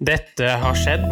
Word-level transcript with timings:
Dette 0.00 0.46
har 0.56 0.76
skjedd. 0.80 1.02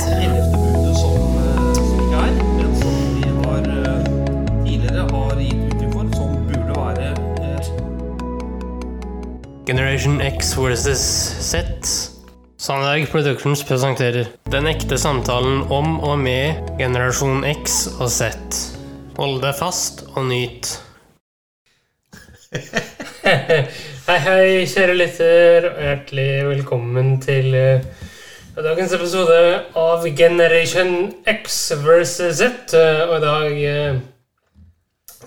Generation 9.67 10.21
X 10.21 10.57
versus 10.57 11.05
Z. 11.41 11.61
Sandberg 12.57 13.11
Productions 13.13 13.61
presenterer 13.69 14.33
Den 14.49 14.65
ekte 14.73 14.97
samtalen 14.97 15.67
om 15.69 16.01
og 16.01 16.17
med 16.25 16.57
generasjon 16.81 17.45
X 17.45 17.77
og 17.99 18.09
Z. 18.09 18.33
Hold 19.21 19.43
deg 19.45 19.53
fast 19.61 20.07
og 20.15 20.31
nyt. 20.33 20.73
hei, 24.09 24.21
hei, 24.25 24.45
kjære 24.65 24.97
lytter, 24.97 25.75
og 25.75 25.89
hjertelig 25.91 26.31
velkommen 26.57 27.19
til 27.21 27.53
eh, 28.59 28.65
dagens 28.65 28.93
episode 28.93 29.39
av 29.79 30.07
Generation 30.17 31.15
X 31.27 31.73
versus 31.85 32.37
Z. 32.39 32.75
Eh, 32.75 33.03
Og 33.09 33.17
i 33.17 33.21
dag 33.25 33.63
eh, 33.65 34.01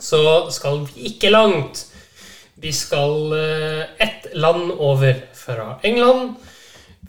så 0.02 0.50
skal 0.52 0.84
vi 0.88 1.08
ikke 1.12 1.32
langt. 1.34 1.86
Vi 2.62 2.72
skal 2.72 3.34
eh, 3.34 3.84
ett 4.00 4.28
land 4.34 4.72
over 4.78 5.14
fra 5.34 5.80
England. 5.84 6.36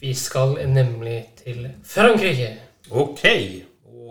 Vi 0.00 0.14
skal 0.14 0.56
nemlig 0.66 1.26
til 1.44 1.68
Frankrike. 1.86 2.54
Ok. 2.90 3.22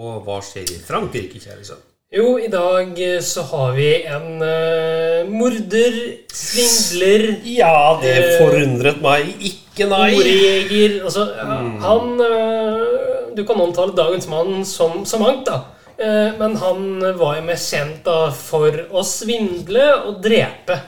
Og 0.01 0.21
hva 0.25 0.39
skjer 0.41 0.69
i 0.71 0.77
Frankrike, 0.81 1.39
kjære 1.41 1.65
sønn? 1.67 1.81
Jo, 2.11 2.33
i 2.43 2.49
dag 2.51 2.97
eh, 2.99 3.21
så 3.23 3.45
har 3.47 3.69
vi 3.71 3.85
en 4.03 4.41
uh, 4.43 5.29
morder, 5.31 5.93
svindler, 6.27 7.37
Ja, 7.47 7.99
det 8.01 8.15
Eh, 8.19 8.33
forundret 8.41 8.97
meg 8.99 9.29
ikke, 9.39 9.87
nei. 9.87 10.09
ordjeger 10.17 10.97
Altså, 11.05 11.23
ja, 11.37 11.45
han 11.85 12.19
uh, 12.19 13.29
Du 13.31 13.45
kan 13.47 13.63
omtale 13.63 13.95
dagens 13.95 14.27
mann 14.27 14.65
som 14.67 15.05
så 15.07 15.21
mangt, 15.23 15.47
da. 15.47 15.61
Uh, 15.95 16.35
Men 16.41 16.59
han 16.59 16.83
var 17.15 17.39
jo 17.39 17.45
mest 17.47 17.71
kjent 17.71 18.03
da 18.03 18.27
for 18.35 18.75
å 18.91 19.05
svindle 19.07 19.87
og 20.01 20.19
drepe. 20.19 20.81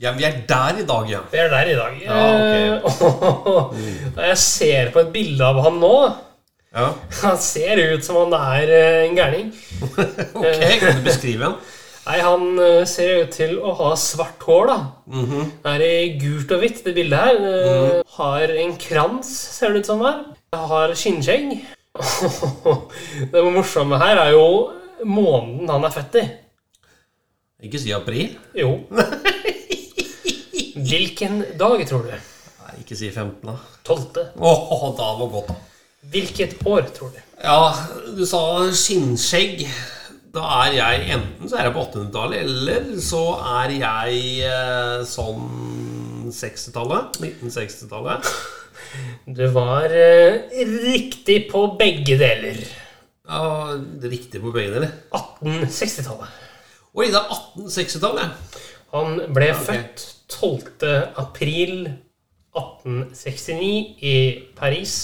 Ja, 0.00 0.14
vi 0.16 0.24
er 0.24 0.40
der 0.48 0.80
i 0.80 0.88
dag, 0.88 1.12
ja. 1.18 1.20
Vi 1.28 1.44
er 1.44 1.52
der 1.52 1.74
i 1.74 1.76
dag. 1.82 2.00
Ja, 2.00 2.24
ok. 2.80 2.88
og, 2.88 3.76
og 4.16 4.24
jeg 4.24 4.40
ser 4.40 4.94
på 4.96 5.04
et 5.04 5.12
bilde 5.20 5.52
av 5.52 5.60
han 5.68 5.76
nå 5.84 5.96
ja. 6.74 6.86
Han 7.22 7.38
ser 7.42 7.80
ut 7.94 8.04
som 8.06 8.16
han 8.20 8.34
er 8.38 8.70
eh, 8.76 9.02
en 9.08 9.16
gærning. 9.18 9.52
Ok, 10.40 10.64
kan 10.80 10.98
du 10.98 11.04
beskrive 11.06 11.48
han? 11.48 11.56
Nei, 12.10 12.16
han 12.24 12.44
eh, 12.58 12.84
ser 12.88 13.24
ut 13.26 13.34
til 13.36 13.58
å 13.60 13.74
ha 13.76 13.90
svart 14.00 14.40
hår, 14.48 14.70
da. 14.70 14.76
Mhm. 15.12 15.50
Det 15.62 15.74
er 15.76 15.84
i 15.84 16.12
gult 16.18 16.54
og 16.56 16.62
hvitt, 16.62 16.80
det 16.86 16.94
bildet 16.96 17.20
her. 17.20 17.40
Eh, 17.50 18.14
Har 18.16 18.54
en 18.64 18.72
krans, 18.80 19.30
ser 19.58 19.74
det 19.74 19.82
ut 19.84 19.90
som 19.92 20.02
her. 20.06 20.22
Har 20.56 20.94
skinnskjegg. 20.98 21.52
det 23.34 23.42
morsomme 23.52 23.98
her 24.00 24.18
er 24.24 24.32
jo 24.34 24.46
måneden 25.06 25.68
han 25.70 25.84
er 25.86 25.94
født 25.94 26.18
i. 26.22 26.24
Ikke 27.68 27.78
si 27.82 27.92
april. 27.92 28.32
Jo. 28.56 28.72
Hvilken 30.80 31.42
dag, 31.60 31.82
tror 31.88 32.06
du? 32.08 32.14
Nei, 32.14 32.74
ikke 32.82 32.96
si 32.98 33.10
15, 33.12 33.42
da. 33.44 33.56
Tolvte. 33.86 34.30
Åh, 34.40 34.86
da 34.98 35.10
var 35.20 35.30
godt, 35.34 35.50
da. 35.52 35.69
Hvilket 36.08 36.62
år, 36.64 36.86
tror 36.96 37.10
du? 37.12 37.20
Ja, 37.44 37.72
du 38.16 38.22
sa 38.28 38.40
skinnskjegg. 38.72 39.66
Da 40.32 40.46
er 40.62 40.76
jeg 40.78 41.08
enten 41.16 41.50
så 41.50 41.58
er 41.58 41.66
jeg 41.66 41.74
på 41.74 41.82
800-tallet, 41.82 42.44
eller 42.46 42.86
så 43.02 43.22
er 43.60 43.74
jeg 43.74 44.20
eh, 44.46 45.02
sånn 45.10 46.30
60-tallet. 46.32 47.18
1960-tallet. 47.20 48.30
Du 49.26 49.42
var 49.54 49.92
eh, 49.92 50.48
riktig 50.86 51.44
på 51.50 51.64
begge 51.78 52.16
deler. 52.18 52.62
Ja, 53.28 53.76
riktig 54.02 54.40
på 54.42 54.54
begge 54.54 54.78
deler. 54.78 54.94
1860-tallet. 55.12 56.38
Oi, 56.96 57.10
det 57.10 57.20
er 57.20 57.28
1860-tallet. 57.36 58.56
Han 58.94 59.20
ble 59.34 59.52
født 59.54 60.06
12. 60.32 60.88
april 61.20 61.74
1869 62.56 64.06
i 64.10 64.16
Paris. 64.58 64.96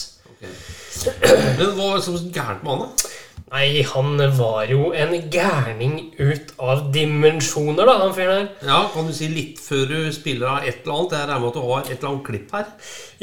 Men 1.05 1.73
hva 1.77 1.91
var 1.91 1.97
det 2.01 2.05
som 2.07 2.19
gærent 2.34 2.62
med 2.67 2.73
han, 2.73 2.84
da? 2.87 3.12
Nei, 3.47 3.83
han 3.87 4.17
var 4.34 4.67
jo 4.67 4.89
en 4.99 5.12
gærning 5.31 5.93
ut 6.19 6.49
av 6.59 6.89
dimensjoner, 6.95 7.87
da, 7.87 7.95
han 8.03 8.15
fyren 8.17 8.33
her. 8.41 8.49
Ja, 8.67 8.79
Kan 8.91 9.07
du 9.07 9.12
si 9.15 9.29
litt 9.31 9.61
før 9.62 9.84
du 9.93 9.99
spiller 10.12 10.49
av 10.57 10.67
et 10.67 10.81
eller 10.83 10.97
annet? 10.97 11.15
Jeg 11.15 11.29
regner 11.29 11.45
med 11.45 11.51
at 11.53 11.59
du 11.61 11.62
har 11.69 11.84
et 11.84 11.93
eller 11.95 12.09
annet 12.11 12.25
klipp 12.27 12.57
her. 12.57 12.73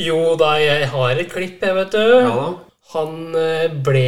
Jo 0.05 0.19
da, 0.39 0.53
jeg 0.63 0.87
har 0.93 1.11
et 1.25 1.33
klipp, 1.33 1.57
jeg, 1.67 1.75
vet 1.81 1.97
du. 1.97 2.05
Ja 2.23 2.37
da. 2.39 2.47
Han 2.93 3.13
eh, 3.39 3.67
ble 3.83 4.05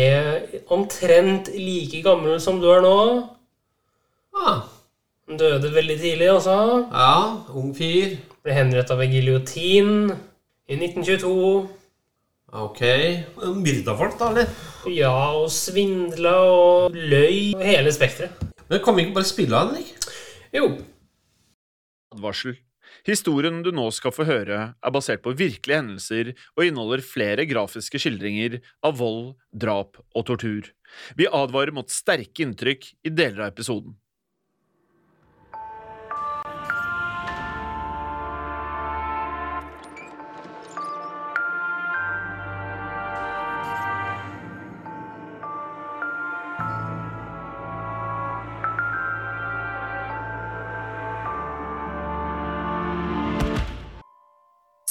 omtrent 0.76 1.48
like 1.58 2.02
gammel 2.06 2.40
som 2.44 2.60
du 2.62 2.68
er 2.70 2.84
nå. 2.86 2.96
Ah, 4.36 4.62
Han 5.28 5.40
døde 5.42 5.72
veldig 5.74 5.96
tidlig, 6.00 6.28
altså. 6.30 6.56
ja, 6.94 7.14
ung 7.58 7.72
fyr. 7.76 8.16
Ble 8.46 8.54
henrettet 8.54 9.00
ved 9.00 9.16
giljotin 9.16 9.94
i 10.70 10.78
1922. 10.78 11.64
Ok. 12.56 12.82
Myrda 13.60 13.98
folk, 14.00 14.14
da, 14.20 14.30
eller? 14.32 14.52
Ja, 14.88 15.12
og 15.36 15.50
svindla 15.52 16.36
og 16.48 16.96
løy. 16.96 17.52
Hele 17.60 17.92
spekteret. 17.92 18.40
Men 18.70 18.80
kan 18.84 18.96
vi 18.96 19.04
ikke 19.04 19.18
bare 19.18 19.28
spille 19.28 19.58
av 19.60 19.74
den, 19.74 19.84
ikke? 19.84 20.14
Jo. 20.56 20.70
Advarsel. 22.16 22.56
Historien 23.06 23.60
du 23.62 23.74
nå 23.76 23.90
skal 23.94 24.14
få 24.16 24.24
høre, 24.26 24.60
er 24.72 24.94
basert 24.96 25.22
på 25.26 25.36
virkelige 25.38 25.82
hendelser 25.82 26.32
og 26.56 26.64
inneholder 26.64 27.04
flere 27.06 27.44
grafiske 27.50 28.00
skildringer 28.02 28.62
av 28.88 28.96
vold, 29.02 29.36
drap 29.52 30.00
og 30.16 30.26
tortur. 30.32 30.72
Vi 31.20 31.28
advarer 31.28 31.76
mot 31.76 31.92
sterke 31.92 32.48
inntrykk 32.48 32.88
i 33.06 33.12
deler 33.12 33.44
av 33.44 33.52
episoden. 33.52 34.00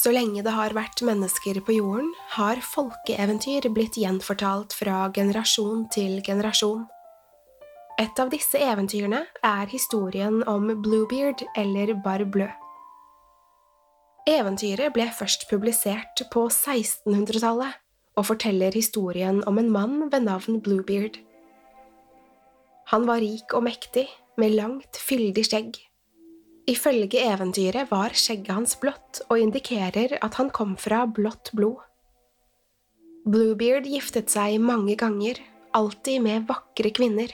Så 0.04 0.10
lenge 0.12 0.42
det 0.44 0.52
har 0.52 0.74
vært 0.76 1.00
mennesker 1.00 1.62
på 1.64 1.78
jorden, 1.78 2.10
har 2.34 2.58
folkeeventyr 2.60 3.70
blitt 3.72 3.96
gjenfortalt 3.96 4.74
fra 4.76 5.06
generasjon 5.16 5.86
til 5.94 6.18
generasjon. 6.26 6.82
Et 8.02 8.20
av 8.20 8.28
disse 8.28 8.60
eventyrene 8.60 9.22
er 9.48 9.70
historien 9.72 10.42
om 10.50 10.66
Bluebeard 10.84 11.46
eller 11.56 11.94
Bar 12.04 12.26
Bleu. 12.28 12.50
Eventyret 14.28 14.92
ble 14.92 15.08
først 15.16 15.48
publisert 15.48 16.20
på 16.34 16.44
1600-tallet 16.50 17.80
og 18.20 18.28
forteller 18.28 18.76
historien 18.76 19.40
om 19.48 19.56
en 19.62 19.72
mann 19.72 19.96
ved 20.12 20.28
navn 20.28 20.60
Bluebeard. 20.60 21.16
Han 22.92 23.08
var 23.08 23.24
rik 23.24 23.56
og 23.56 23.64
mektig, 23.70 24.04
med 24.36 24.52
langt, 24.52 25.00
fyldig 25.00 25.48
skjegg. 25.48 25.80
Ifølge 26.70 27.20
eventyret 27.20 27.90
var 27.90 28.14
skjegget 28.16 28.54
hans 28.56 28.78
blått 28.80 29.20
og 29.28 29.40
indikerer 29.40 30.16
at 30.24 30.38
han 30.40 30.48
kom 30.54 30.78
fra 30.80 31.02
blått 31.04 31.52
blod. 31.52 31.82
Bluebeard 33.28 33.88
giftet 33.88 34.32
seg 34.32 34.56
mange 34.60 34.96
ganger, 35.00 35.40
alltid 35.76 36.22
med 36.24 36.46
vakre 36.48 36.92
kvinner, 36.92 37.30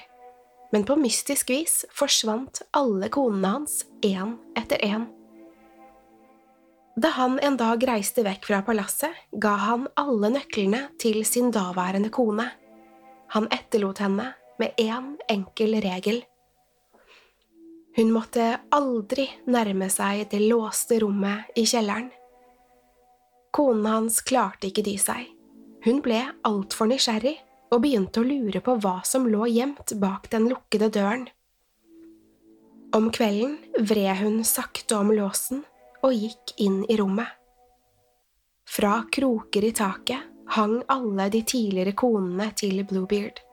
men 0.74 0.86
på 0.86 0.96
mystisk 0.98 1.50
vis 1.50 1.84
forsvant 1.94 2.62
alle 2.74 3.10
konene 3.10 3.54
hans 3.56 3.80
én 4.06 4.36
etter 4.58 4.82
én. 4.86 5.08
Da 7.00 7.12
han 7.14 7.38
en 7.42 7.56
dag 7.58 7.82
reiste 7.86 8.22
vekk 8.26 8.48
fra 8.50 8.60
palasset, 8.66 9.14
ga 9.30 9.54
han 9.62 9.86
alle 9.98 10.32
nøklene 10.34 10.88
til 11.00 11.22
sin 11.24 11.52
daværende 11.54 12.10
kone. 12.12 12.48
Han 13.34 13.46
etterlot 13.54 14.02
henne 14.02 14.32
med 14.58 14.74
én 14.78 15.14
enkel 15.30 15.78
regel. 15.86 16.20
Hun 18.00 18.14
måtte 18.16 18.44
aldri 18.72 19.26
nærme 19.52 19.90
seg 19.92 20.22
det 20.32 20.38
låste 20.40 20.96
rommet 21.02 21.50
i 21.60 21.66
kjelleren. 21.68 22.06
Konen 23.52 23.84
hans 23.92 24.22
klarte 24.24 24.70
ikke 24.70 24.84
dy 24.86 24.94
seg. 24.96 25.26
Hun 25.84 25.98
ble 26.00 26.22
altfor 26.48 26.88
nysgjerrig 26.88 27.34
og 27.68 27.82
begynte 27.84 28.22
å 28.22 28.24
lure 28.24 28.62
på 28.64 28.78
hva 28.80 28.94
som 29.04 29.26
lå 29.28 29.50
gjemt 29.52 29.92
bak 30.00 30.30
den 30.32 30.48
lukkede 30.48 30.88
døren. 30.96 31.26
Om 32.96 33.10
kvelden 33.12 33.58
vred 33.84 34.16
hun 34.22 34.40
sakte 34.48 34.96
om 34.96 35.12
låsen 35.12 35.60
og 36.00 36.16
gikk 36.16 36.56
inn 36.56 36.80
i 36.88 36.96
rommet. 36.96 37.28
Fra 38.64 39.02
kroker 39.12 39.68
i 39.68 39.74
taket 39.76 40.24
hang 40.56 40.78
alle 40.88 41.28
de 41.28 41.44
tidligere 41.44 41.92
konene 41.92 42.48
til 42.56 42.80
Bluebeard. 42.80 43.44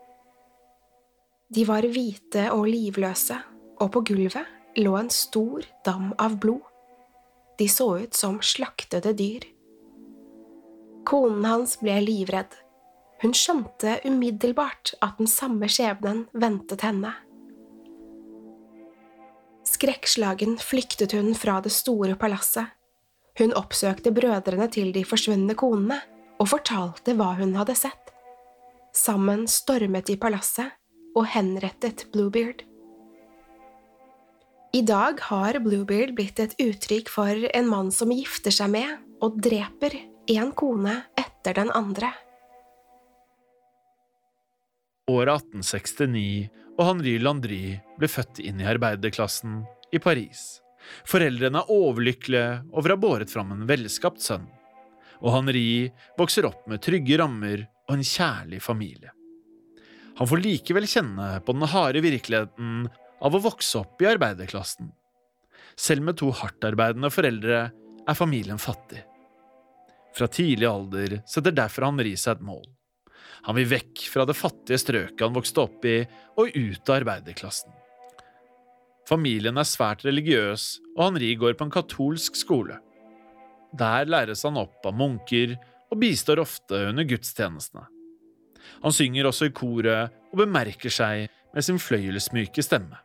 De 1.52 1.68
var 1.68 1.84
hvite 1.84 2.48
og 2.56 2.64
livløse, 2.72 3.44
og 3.82 3.92
på 3.94 4.04
gulvet 4.10 4.78
lå 4.78 4.96
en 5.00 5.10
stor 5.14 5.66
dam 5.86 6.12
av 6.22 6.38
blod. 6.42 6.64
De 7.58 7.68
så 7.70 7.90
ut 8.04 8.14
som 8.14 8.38
slaktede 8.42 9.14
dyr. 9.18 9.46
Konen 11.08 11.46
hans 11.48 11.78
ble 11.82 11.96
livredd. 12.04 12.52
Hun 13.24 13.34
skjønte 13.34 13.96
umiddelbart 14.06 14.94
at 15.02 15.18
den 15.18 15.30
samme 15.32 15.70
skjebnen 15.72 16.28
ventet 16.38 16.84
henne. 16.86 17.16
Skrekkslagen 19.68 20.58
flyktet 20.62 21.16
hun 21.18 21.34
fra 21.36 21.58
det 21.66 21.74
store 21.74 22.16
palasset. 22.20 22.70
Hun 23.38 23.54
oppsøkte 23.58 24.14
brødrene 24.14 24.70
til 24.74 24.94
de 24.94 25.04
forsvunne 25.06 25.58
konene 25.58 26.00
og 26.38 26.50
fortalte 26.54 27.14
hva 27.18 27.34
hun 27.38 27.56
hadde 27.58 27.76
sett. 27.78 28.14
Sammen 28.96 29.46
stormet 29.50 30.08
de 30.10 30.16
palasset 30.18 30.74
og 31.18 31.28
henrettet 31.34 32.08
Bluebeard. 32.14 32.64
I 34.76 34.82
dag 34.82 35.20
har 35.30 35.60
Bluebeard 35.64 36.12
blitt 36.18 36.40
et 36.44 36.56
uttrykk 36.60 37.08
for 37.12 37.48
en 37.56 37.68
mann 37.70 37.92
som 37.94 38.12
gifter 38.12 38.52
seg 38.52 38.74
med 38.74 39.24
og 39.24 39.38
dreper 39.40 39.96
en 40.34 40.52
kone 40.60 40.96
etter 41.18 41.56
den 41.56 41.72
andre. 41.72 42.10
Året 45.08 45.48
1869, 45.48 46.50
og 46.76 46.84
Henri 46.84 47.16
Landry 47.22 47.62
ble 47.98 48.10
født 48.12 48.42
inn 48.44 48.60
i 48.60 48.68
arbeiderklassen 48.68 49.62
i 49.96 50.04
Paris. 50.04 50.60
Foreldrene 51.08 51.64
er 51.64 51.72
overlykkelige 51.72 52.52
over 52.76 52.92
å 52.92 52.98
ha 52.98 53.04
båret 53.08 53.32
fram 53.32 53.56
en 53.56 53.66
velskapt 53.72 54.20
sønn, 54.24 54.46
og 55.24 55.32
Henri 55.32 55.88
vokser 56.20 56.46
opp 56.52 56.68
med 56.68 56.84
trygge 56.84 57.22
rammer 57.24 57.64
og 57.88 57.96
en 57.96 58.06
kjærlig 58.06 58.60
familie. 58.62 59.16
Han 60.20 60.28
får 60.28 60.44
likevel 60.44 60.92
kjenne 60.92 61.38
på 61.46 61.56
den 61.56 61.70
harde 61.72 62.04
virkeligheten 62.04 62.88
av 63.22 63.36
å 63.36 63.42
vokse 63.42 63.82
opp 63.82 64.02
i 64.02 64.10
arbeiderklassen. 64.10 64.92
Selv 65.78 66.08
med 66.08 66.18
to 66.20 66.32
hardtarbeidende 66.34 67.12
foreldre 67.14 67.60
er 68.08 68.18
familien 68.18 68.62
fattig. 68.62 69.04
Fra 70.18 70.30
tidlig 70.32 70.68
alder 70.70 71.20
setter 71.30 71.54
derfor 71.54 71.86
Henri 71.86 72.16
seg 72.18 72.38
et 72.38 72.46
mål. 72.48 72.66
Han 73.46 73.58
vil 73.60 73.70
vekk 73.70 74.08
fra 74.12 74.26
det 74.26 74.38
fattige 74.38 74.80
strøket 74.82 75.24
han 75.24 75.36
vokste 75.36 75.62
opp 75.68 75.86
i, 75.86 76.00
og 76.40 76.56
ut 76.56 76.90
av 76.90 76.98
arbeiderklassen. 76.98 77.74
Familien 79.08 79.60
er 79.60 79.68
svært 79.68 80.04
religiøs, 80.04 80.66
og 80.98 81.04
Henri 81.06 81.32
går 81.40 81.56
på 81.56 81.68
en 81.68 81.74
katolsk 81.74 82.36
skole. 82.36 82.80
Der 83.78 84.10
læres 84.10 84.44
han 84.48 84.58
opp 84.60 84.84
av 84.88 84.96
munker 84.98 85.56
og 85.88 86.02
bistår 86.02 86.42
ofte 86.44 86.88
under 86.90 87.08
gudstjenestene. 87.08 87.86
Han 88.84 88.94
synger 88.94 89.30
også 89.30 89.48
i 89.48 89.56
koret 89.56 90.16
og 90.34 90.42
bemerker 90.42 90.92
seg 90.92 91.30
med 91.54 91.66
sin 91.66 91.80
fløyelsmyke 91.80 92.64
stemme. 92.66 93.00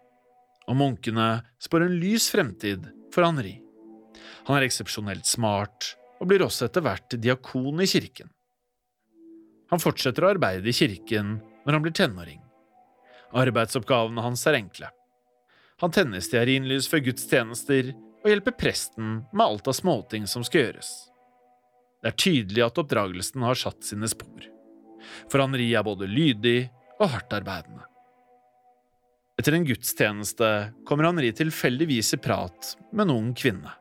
Og 0.70 0.78
munkene 0.78 1.42
spår 1.62 1.86
en 1.86 1.98
lys 2.02 2.28
fremtid 2.32 2.86
for 3.14 3.26
Henri. 3.26 3.56
Han 4.46 4.58
er 4.58 4.66
eksepsjonelt 4.66 5.26
smart 5.28 5.94
og 6.22 6.30
blir 6.30 6.44
også 6.44 6.68
etter 6.68 6.84
hvert 6.84 7.18
diakon 7.18 7.82
i 7.82 7.88
kirken. 7.90 8.30
Han 9.72 9.82
fortsetter 9.82 10.24
å 10.26 10.32
arbeide 10.34 10.68
i 10.68 10.76
kirken 10.76 11.38
når 11.64 11.76
han 11.76 11.84
blir 11.84 11.94
tenåring. 11.96 12.40
Arbeidsoppgavene 13.32 14.22
hans 14.22 14.44
er 14.46 14.58
enkle. 14.58 14.90
Han 15.82 15.94
tenner 15.94 16.22
stearinlys 16.22 16.86
før 16.90 17.06
gudstjenester 17.08 17.94
og 18.22 18.28
hjelper 18.30 18.54
presten 18.54 19.22
med 19.32 19.44
alt 19.46 19.70
av 19.70 19.78
småting 19.78 20.28
som 20.30 20.44
skal 20.46 20.66
gjøres. 20.66 20.90
Det 22.02 22.12
er 22.12 22.18
tydelig 22.18 22.66
at 22.66 22.78
oppdragelsen 22.82 23.46
har 23.46 23.58
satt 23.58 23.86
sine 23.86 24.10
spor, 24.10 24.44
for 25.30 25.42
Henri 25.42 25.70
er 25.74 25.86
både 25.86 26.10
lydig 26.10 26.66
og 26.98 27.08
hardtarbeidende. 27.14 27.86
Etter 29.42 29.56
en 29.56 29.64
gudstjeneste 29.64 30.48
kommer 30.86 31.08
Henri 31.08 31.32
tilfeldigvis 31.34 32.12
i 32.14 32.18
prat 32.22 32.76
med 32.92 33.08
en 33.08 33.10
ung 33.10 33.32
kvinne. 33.34 33.72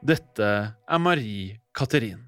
Dette 0.00 0.48
er 0.72 1.02
Marie 1.04 1.58
Catherine. 1.76 2.22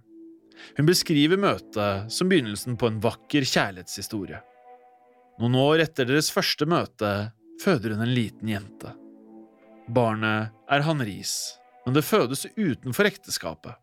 Hun 0.76 0.90
beskriver 0.90 1.40
møtet 1.40 2.12
som 2.12 2.28
begynnelsen 2.28 2.76
på 2.76 2.90
en 2.90 3.00
vakker 3.00 3.48
kjærlighetshistorie. 3.48 4.42
Noen 5.40 5.58
år 5.62 5.86
etter 5.86 6.12
deres 6.12 6.28
første 6.28 6.68
møte 6.68 7.14
føder 7.64 7.96
hun 7.96 8.04
en 8.04 8.14
liten 8.20 8.52
jente. 8.52 8.92
Barnet 9.88 10.52
er 10.68 10.84
Hanris, 10.92 11.34
men 11.86 11.96
det 11.96 12.04
fødes 12.04 12.44
utenfor 12.52 13.08
ekteskapet. 13.08 13.80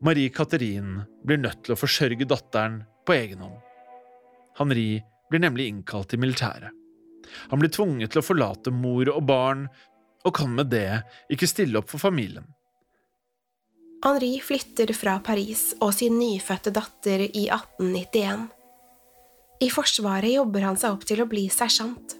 Marie 0.00 0.32
Catherine 0.32 1.10
blir 1.28 1.44
nødt 1.44 1.66
til 1.66 1.76
å 1.76 1.82
forsørge 1.84 2.24
datteren 2.24 2.86
på 3.04 3.20
egen 3.20 3.44
hånd. 3.44 3.58
Henri 4.56 5.02
blir 5.28 5.50
nemlig 5.50 5.74
innkalt 5.74 6.16
til 6.16 6.24
militæret. 6.24 6.72
Han 7.50 7.62
blir 7.62 7.72
tvunget 7.72 8.12
til 8.12 8.22
å 8.22 8.26
forlate 8.26 8.72
mor 8.74 9.08
og 9.12 9.22
barn 9.28 9.66
og 10.22 10.34
kan 10.36 10.52
med 10.54 10.70
det 10.72 11.02
ikke 11.32 11.48
stille 11.50 11.80
opp 11.80 11.90
for 11.90 12.02
familien. 12.02 12.46
Henri 14.02 14.40
flytter 14.42 14.90
fra 14.98 15.18
Paris 15.22 15.70
og 15.78 15.92
sin 15.94 16.16
nyfødte 16.18 16.72
datter 16.74 17.22
i 17.22 17.46
1891. 17.46 18.48
I 19.62 19.68
Forsvaret 19.70 20.34
jobber 20.34 20.66
han 20.66 20.78
seg 20.78 20.96
opp 20.96 21.06
til 21.06 21.22
å 21.22 21.28
bli 21.30 21.46
sersjant. 21.54 22.16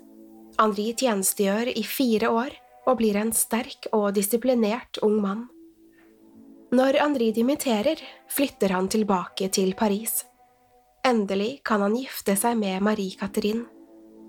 Henri 0.60 0.92
tjenestegjør 0.94 1.72
i 1.74 1.82
fire 1.82 2.30
år 2.30 2.54
og 2.86 3.00
blir 3.00 3.18
en 3.18 3.32
sterk 3.34 3.88
og 3.96 4.12
disiplinert 4.14 5.00
ung 5.02 5.18
mann. 5.22 5.48
Når 6.72 7.00
Henri 7.02 7.32
dimitterer, 7.36 7.98
flytter 8.32 8.72
han 8.72 8.88
tilbake 8.88 9.50
til 9.52 9.74
Paris. 9.76 10.22
Endelig 11.04 11.58
kan 11.66 11.82
han 11.82 11.98
gifte 11.98 12.36
seg 12.38 12.56
med 12.56 12.80
Marie 12.86 13.18
Catherine. 13.18 13.66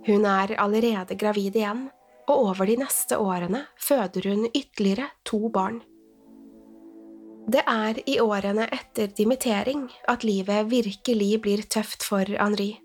Hun 0.08 0.26
er 0.28 0.56
allerede 0.60 1.16
gravid 1.16 1.56
igjen 1.56 1.88
og 2.28 2.50
over 2.50 2.68
de 2.68 2.78
neste 2.80 3.18
årene 3.20 3.66
føder 3.80 4.30
hun 4.32 4.48
ytterligere 4.52 5.10
to 5.28 5.50
barn. 5.54 5.82
Det 7.44 7.64
er 7.68 8.00
i 8.08 8.20
årene 8.24 8.70
etter 8.72 9.12
dimittering 9.18 9.90
at 10.08 10.24
livet 10.24 10.70
virkelig 10.72 11.32
blir 11.44 11.64
tøft 11.68 12.06
for 12.08 12.24
Henri. 12.24 12.78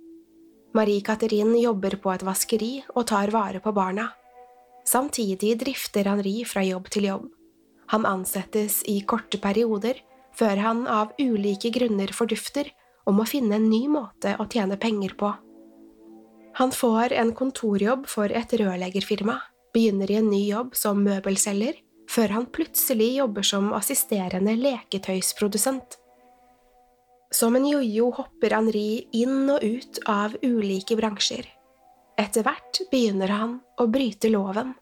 Marie 0.74 1.02
Catherine 1.02 1.58
jobber 1.62 1.94
på 2.02 2.10
et 2.12 2.24
vaskeri 2.26 2.72
og 2.94 3.06
tar 3.10 3.30
vare 3.34 3.62
på 3.62 3.72
barna. 3.72 4.08
Samtidig 4.84 5.54
drifter 5.60 6.10
Henri 6.10 6.42
fra 6.48 6.64
jobb 6.66 6.90
til 6.90 7.06
jobb. 7.10 7.28
Han 7.94 8.04
ansettes 8.06 8.82
i 8.90 8.98
korte 9.06 9.38
perioder, 9.40 10.02
før 10.36 10.60
han 10.60 10.86
av 10.90 11.14
ulike 11.18 11.70
grunner 11.74 12.10
fordufter 12.14 12.68
og 13.06 13.16
må 13.16 13.24
finne 13.26 13.56
en 13.56 13.70
ny 13.70 13.86
måte 13.90 14.34
å 14.38 14.46
tjene 14.50 14.76
penger 14.80 15.14
på. 15.18 15.30
Han 16.58 16.72
får 16.74 17.12
en 17.12 17.28
kontorjobb 17.38 18.08
for 18.10 18.32
et 18.34 18.52
rørleggerfirma, 18.58 19.36
begynner 19.74 20.10
i 20.10 20.16
en 20.18 20.26
ny 20.26 20.40
jobb 20.48 20.74
som 20.74 21.04
møbelselger, 21.06 21.76
før 22.10 22.34
han 22.34 22.48
plutselig 22.50 23.12
jobber 23.20 23.46
som 23.46 23.68
assisterende 23.76 24.56
leketøysprodusent. 24.58 26.00
Som 27.30 27.54
en 27.54 27.68
jojo 27.68 28.10
hopper 28.18 28.56
Henri 28.56 29.06
inn 29.14 29.46
og 29.54 29.62
ut 29.62 30.02
av 30.10 30.34
ulike 30.42 30.98
bransjer. 30.98 31.46
Etter 32.18 32.42
hvert 32.42 32.82
begynner 32.90 33.30
han 33.30 33.58
å 33.78 33.86
bryte 33.86 34.34
loven. 34.34 34.74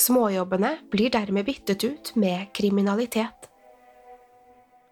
Småjobbene 0.00 0.78
blir 0.88 1.12
dermed 1.12 1.44
byttet 1.44 1.84
ut 1.84 2.16
med 2.16 2.54
kriminalitet. 2.56 3.50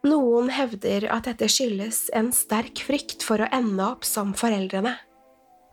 Noen 0.04 0.52
hevder 0.52 1.08
at 1.14 1.32
dette 1.32 1.48
skyldes 1.48 2.10
en 2.12 2.28
sterk 2.36 2.84
frykt 2.84 3.24
for 3.24 3.40
å 3.40 3.48
ende 3.56 3.86
opp 3.94 4.04
som 4.04 4.36
foreldrene. 4.36 4.98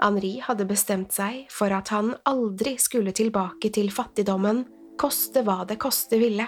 Henri 0.01 0.37
hadde 0.45 0.67
bestemt 0.69 1.13
seg 1.15 1.47
for 1.53 1.73
at 1.73 1.89
han 1.93 2.13
aldri 2.29 2.75
skulle 2.81 3.13
tilbake 3.17 3.71
til 3.73 3.89
fattigdommen, 3.93 4.63
koste 4.97 5.43
hva 5.45 5.63
det 5.69 5.79
koste 5.81 6.19
ville. 6.21 6.45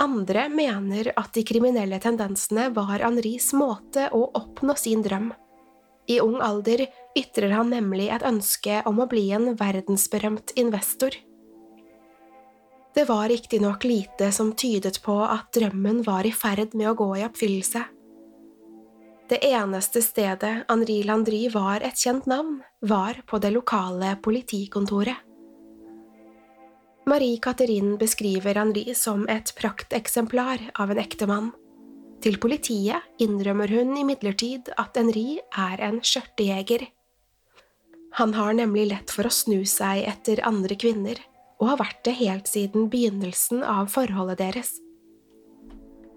Andre 0.00 0.48
mener 0.52 1.08
at 1.16 1.32
de 1.36 1.44
kriminelle 1.48 1.98
tendensene 2.00 2.68
var 2.76 3.00
Henris 3.00 3.52
måte 3.56 4.10
å 4.12 4.26
oppnå 4.36 4.76
sin 4.76 5.04
drøm. 5.04 5.30
I 6.06 6.20
ung 6.22 6.36
alder 6.44 6.84
ytrer 7.18 7.54
han 7.56 7.72
nemlig 7.72 8.10
et 8.14 8.24
ønske 8.26 8.82
om 8.86 9.00
å 9.02 9.08
bli 9.10 9.24
en 9.34 9.54
verdensberømt 9.58 10.52
investor. 10.60 11.16
Det 12.96 13.04
var 13.08 13.28
riktignok 13.28 13.84
lite 13.84 14.30
som 14.32 14.54
tydet 14.56 15.02
på 15.04 15.16
at 15.24 15.50
drømmen 15.56 16.04
var 16.06 16.28
i 16.28 16.32
ferd 16.32 16.76
med 16.76 16.92
å 16.92 16.96
gå 16.96 17.10
i 17.18 17.24
oppfyllelse. 17.26 17.82
Det 19.26 19.40
eneste 19.42 20.02
stedet 20.02 20.64
Henri 20.68 21.00
Landry 21.02 21.48
var 21.50 21.82
et 21.82 21.98
kjent 21.98 22.28
navn, 22.30 22.60
var 22.80 23.18
på 23.26 23.40
det 23.42 23.50
lokale 23.56 24.12
politikontoret. 24.22 25.16
Marie 27.10 27.38
Catherine 27.42 27.96
beskriver 27.98 28.54
Henri 28.58 28.94
som 28.94 29.26
et 29.30 29.50
prakteksemplar 29.58 30.62
av 30.78 30.94
en 30.94 31.02
ektemann. 31.02 31.50
Til 32.22 32.38
politiet 32.42 33.22
innrømmer 33.22 33.70
hun 33.70 33.92
imidlertid 33.98 34.70
at 34.78 34.94
Henri 34.98 35.40
er 35.58 35.82
en 35.86 36.00
skjørtejeger. 36.02 36.86
Han 38.18 38.34
har 38.34 38.54
nemlig 38.54 38.88
lett 38.92 39.12
for 39.12 39.26
å 39.26 39.34
snu 39.34 39.60
seg 39.66 40.06
etter 40.06 40.42
andre 40.46 40.78
kvinner, 40.78 41.18
og 41.58 41.72
har 41.72 41.82
vært 41.82 42.02
det 42.06 42.18
helt 42.22 42.50
siden 42.50 42.90
begynnelsen 42.94 43.66
av 43.66 43.90
forholdet 43.90 44.38
deres. 44.40 44.76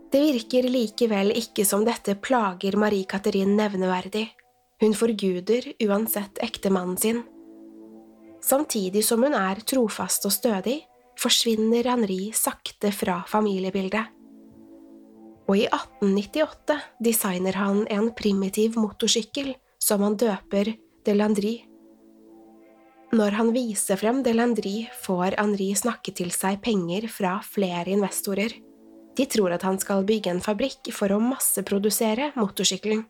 Det 0.10 0.20
virker 0.26 0.66
likevel 0.66 1.36
ikke 1.38 1.66
som 1.70 1.84
dette 1.86 2.16
plager 2.18 2.78
Marie 2.82 3.06
Catherine 3.06 3.54
nevneverdig. 3.54 4.26
Hun 4.82 4.96
forguder 4.98 5.68
uansett 5.86 6.40
ektemannen 6.42 6.98
sin. 6.98 7.20
Samtidig 8.42 9.04
som 9.06 9.22
hun 9.22 9.36
er 9.38 9.60
trofast 9.68 10.26
og 10.26 10.34
stødig, 10.34 10.80
forsvinner 11.20 11.86
Henri 11.92 12.32
sakte 12.34 12.94
fra 12.96 13.22
familiebildet. 13.28 14.16
og 15.50 15.58
i 15.58 15.66
1898 15.66 16.76
designer 17.02 17.56
han 17.58 17.88
en 17.90 18.12
primitiv 18.14 18.78
motorsykkel 18.78 19.56
som 19.82 20.04
han 20.06 20.16
døper 20.16 20.76
Delandry. 21.06 21.56
Når 23.18 23.38
han 23.40 23.50
viser 23.56 23.98
frem 23.98 24.22
Delandry, 24.22 24.86
får 25.02 25.40
Henri 25.40 25.72
snakke 25.74 26.14
til 26.14 26.30
seg 26.30 26.62
penger 26.62 27.08
fra 27.10 27.40
flere 27.42 27.90
investorer. 27.90 28.54
De 29.20 29.26
tror 29.28 29.52
at 29.52 29.66
han 29.68 29.76
skal 29.82 30.06
bygge 30.08 30.32
en 30.32 30.40
fabrikk 30.40 30.94
for 30.96 31.12
å 31.12 31.20
masseprodusere 31.20 32.30
motorsykkelen. 32.40 33.02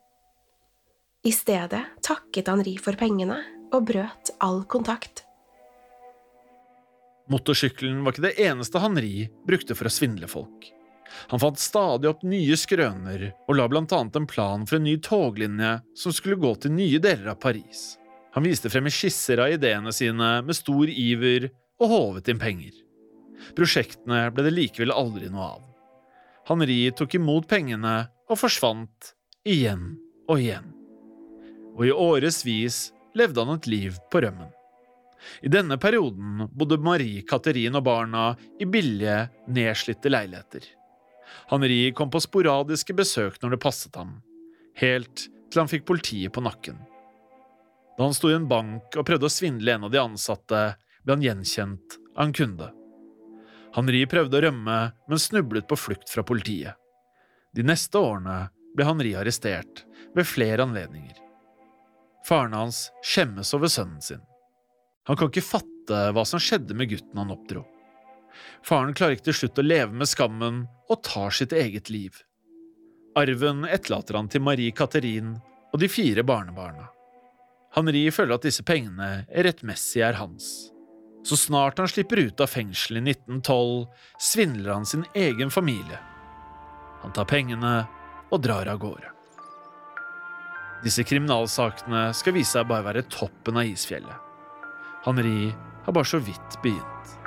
I 1.22 1.34
stedet 1.36 1.84
takket 2.02 2.50
Henri 2.50 2.80
for 2.82 2.98
pengene 2.98 3.38
og 3.70 3.86
brøt 3.92 4.32
all 4.42 4.64
kontakt. 4.72 5.22
Motorsykkelen 7.30 8.02
var 8.02 8.16
ikke 8.16 8.26
det 8.26 8.42
eneste 8.42 8.82
Henri 8.82 9.28
brukte 9.46 9.78
for 9.78 9.86
å 9.86 9.94
svindle 9.94 10.32
folk. 10.32 10.72
Han 11.30 11.42
fant 11.46 11.62
stadig 11.62 12.10
opp 12.10 12.26
nye 12.26 12.58
skrøner 12.58 13.30
og 13.46 13.56
la 13.60 13.70
blant 13.70 13.94
annet 13.94 14.18
en 14.18 14.28
plan 14.30 14.66
for 14.66 14.80
en 14.80 14.88
ny 14.90 14.98
toglinje 15.06 15.76
som 15.94 16.16
skulle 16.16 16.42
gå 16.42 16.56
til 16.58 16.74
nye 16.74 16.98
deler 17.06 17.36
av 17.36 17.42
Paris. 17.46 18.00
Han 18.34 18.50
viste 18.50 18.74
frem 18.74 18.90
skisser 18.90 19.46
av 19.46 19.54
ideene 19.54 19.94
sine 19.94 20.40
med 20.42 20.58
stor 20.58 20.90
iver 20.90 21.52
og 21.78 21.94
håvet 21.94 22.34
inn 22.34 22.42
penger. 22.42 22.74
Prosjektene 23.54 24.30
ble 24.34 24.50
det 24.50 24.58
likevel 24.58 24.98
aldri 24.98 25.30
noe 25.30 25.54
av. 25.54 25.69
Henri 26.50 26.90
tok 26.98 27.14
imot 27.20 27.46
pengene 27.50 27.96
og 28.30 28.40
forsvant 28.42 29.14
igjen 29.46 29.92
og 30.30 30.40
igjen. 30.42 30.72
Og 31.78 31.84
i 31.86 31.94
årevis 31.94 32.88
levde 33.18 33.46
han 33.46 33.60
et 33.60 33.70
liv 33.70 34.00
på 34.10 34.24
rømmen. 34.26 34.50
I 35.46 35.52
denne 35.52 35.78
perioden 35.78 36.48
bodde 36.56 36.80
Marie 36.82 37.22
Katerin 37.28 37.76
og 37.76 37.84
barna 37.86 38.32
i 38.60 38.66
billige, 38.66 39.28
nedslitte 39.52 40.10
leiligheter. 40.10 40.64
Henri 41.52 41.92
kom 41.94 42.10
på 42.10 42.22
sporadiske 42.24 42.96
besøk 42.98 43.38
når 43.44 43.54
det 43.54 43.62
passet 43.62 44.00
ham, 44.00 44.18
helt 44.80 45.28
til 45.52 45.62
han 45.62 45.70
fikk 45.70 45.86
politiet 45.86 46.34
på 46.34 46.44
nakken. 46.46 46.80
Da 47.98 48.08
han 48.08 48.16
sto 48.16 48.32
i 48.32 48.38
en 48.38 48.48
bank 48.50 48.96
og 48.96 49.06
prøvde 49.06 49.28
å 49.28 49.34
svindle 49.34 49.76
en 49.76 49.86
av 49.90 49.94
de 49.94 50.02
ansatte, 50.02 50.66
ble 51.04 51.18
han 51.18 51.26
gjenkjent 51.26 52.00
av 52.16 52.26
en 52.26 52.36
kunde. 52.36 52.72
Henri 53.76 54.04
prøvde 54.10 54.40
å 54.40 54.44
rømme, 54.48 54.78
men 55.10 55.22
snublet 55.22 55.68
på 55.70 55.78
flukt 55.78 56.10
fra 56.10 56.24
politiet. 56.26 56.78
De 57.56 57.66
neste 57.66 57.98
årene 57.98 58.48
ble 58.76 58.86
Henri 58.86 59.16
arrestert 59.18 59.84
ved 60.16 60.28
flere 60.30 60.66
anledninger. 60.66 61.18
Faren 62.28 62.54
hans 62.54 62.88
skjemmes 63.06 63.54
over 63.58 63.72
sønnen 63.72 64.02
sin. 64.02 64.22
Han 65.10 65.18
kan 65.18 65.32
ikke 65.32 65.46
fatte 65.46 66.00
hva 66.14 66.26
som 66.28 66.42
skjedde 66.42 66.76
med 66.78 66.92
gutten 66.92 67.18
han 67.18 67.34
oppdro. 67.34 67.64
Faren 68.66 68.94
klarer 68.94 69.18
ikke 69.18 69.30
til 69.30 69.40
slutt 69.42 69.62
å 69.62 69.66
leve 69.66 69.96
med 69.96 70.10
skammen 70.10 70.64
og 70.90 71.02
tar 71.06 71.34
sitt 71.36 71.54
eget 71.56 71.90
liv. 71.90 72.14
Arven 73.18 73.66
etterlater 73.66 74.18
han 74.20 74.30
til 74.30 74.44
Marie 74.46 74.74
Katerin 74.76 75.36
og 75.74 75.82
de 75.82 75.90
fire 75.90 76.26
barnebarna. 76.26 76.90
Henri 77.76 78.08
føler 78.14 78.38
at 78.38 78.46
disse 78.46 78.66
pengene 78.66 79.26
rettmessig 79.30 80.04
er 80.06 80.18
hans. 80.18 80.70
Så 81.30 81.38
snart 81.38 81.78
han 81.78 81.88
slipper 81.88 82.18
ut 82.18 82.40
av 82.42 82.48
fengsel 82.50 82.98
i 82.98 83.02
1912, 83.12 83.86
svindler 84.18 84.74
han 84.74 84.86
sin 84.86 85.06
egen 85.14 85.52
familie. 85.52 86.00
Han 87.04 87.14
tar 87.14 87.28
pengene 87.30 87.74
og 88.34 88.42
drar 88.42 88.66
av 88.72 88.80
gårde. 88.82 89.12
Disse 90.82 91.06
kriminalsakene 91.06 92.08
skal 92.18 92.34
vise 92.34 92.56
seg 92.56 92.66
bare 92.72 92.88
være 92.88 93.06
toppen 93.14 93.62
av 93.62 93.70
isfjellet. 93.70 94.26
Henri 95.06 95.52
har 95.86 95.94
bare 95.94 96.10
så 96.10 96.18
vidt 96.18 96.58
begynt. 96.64 97.19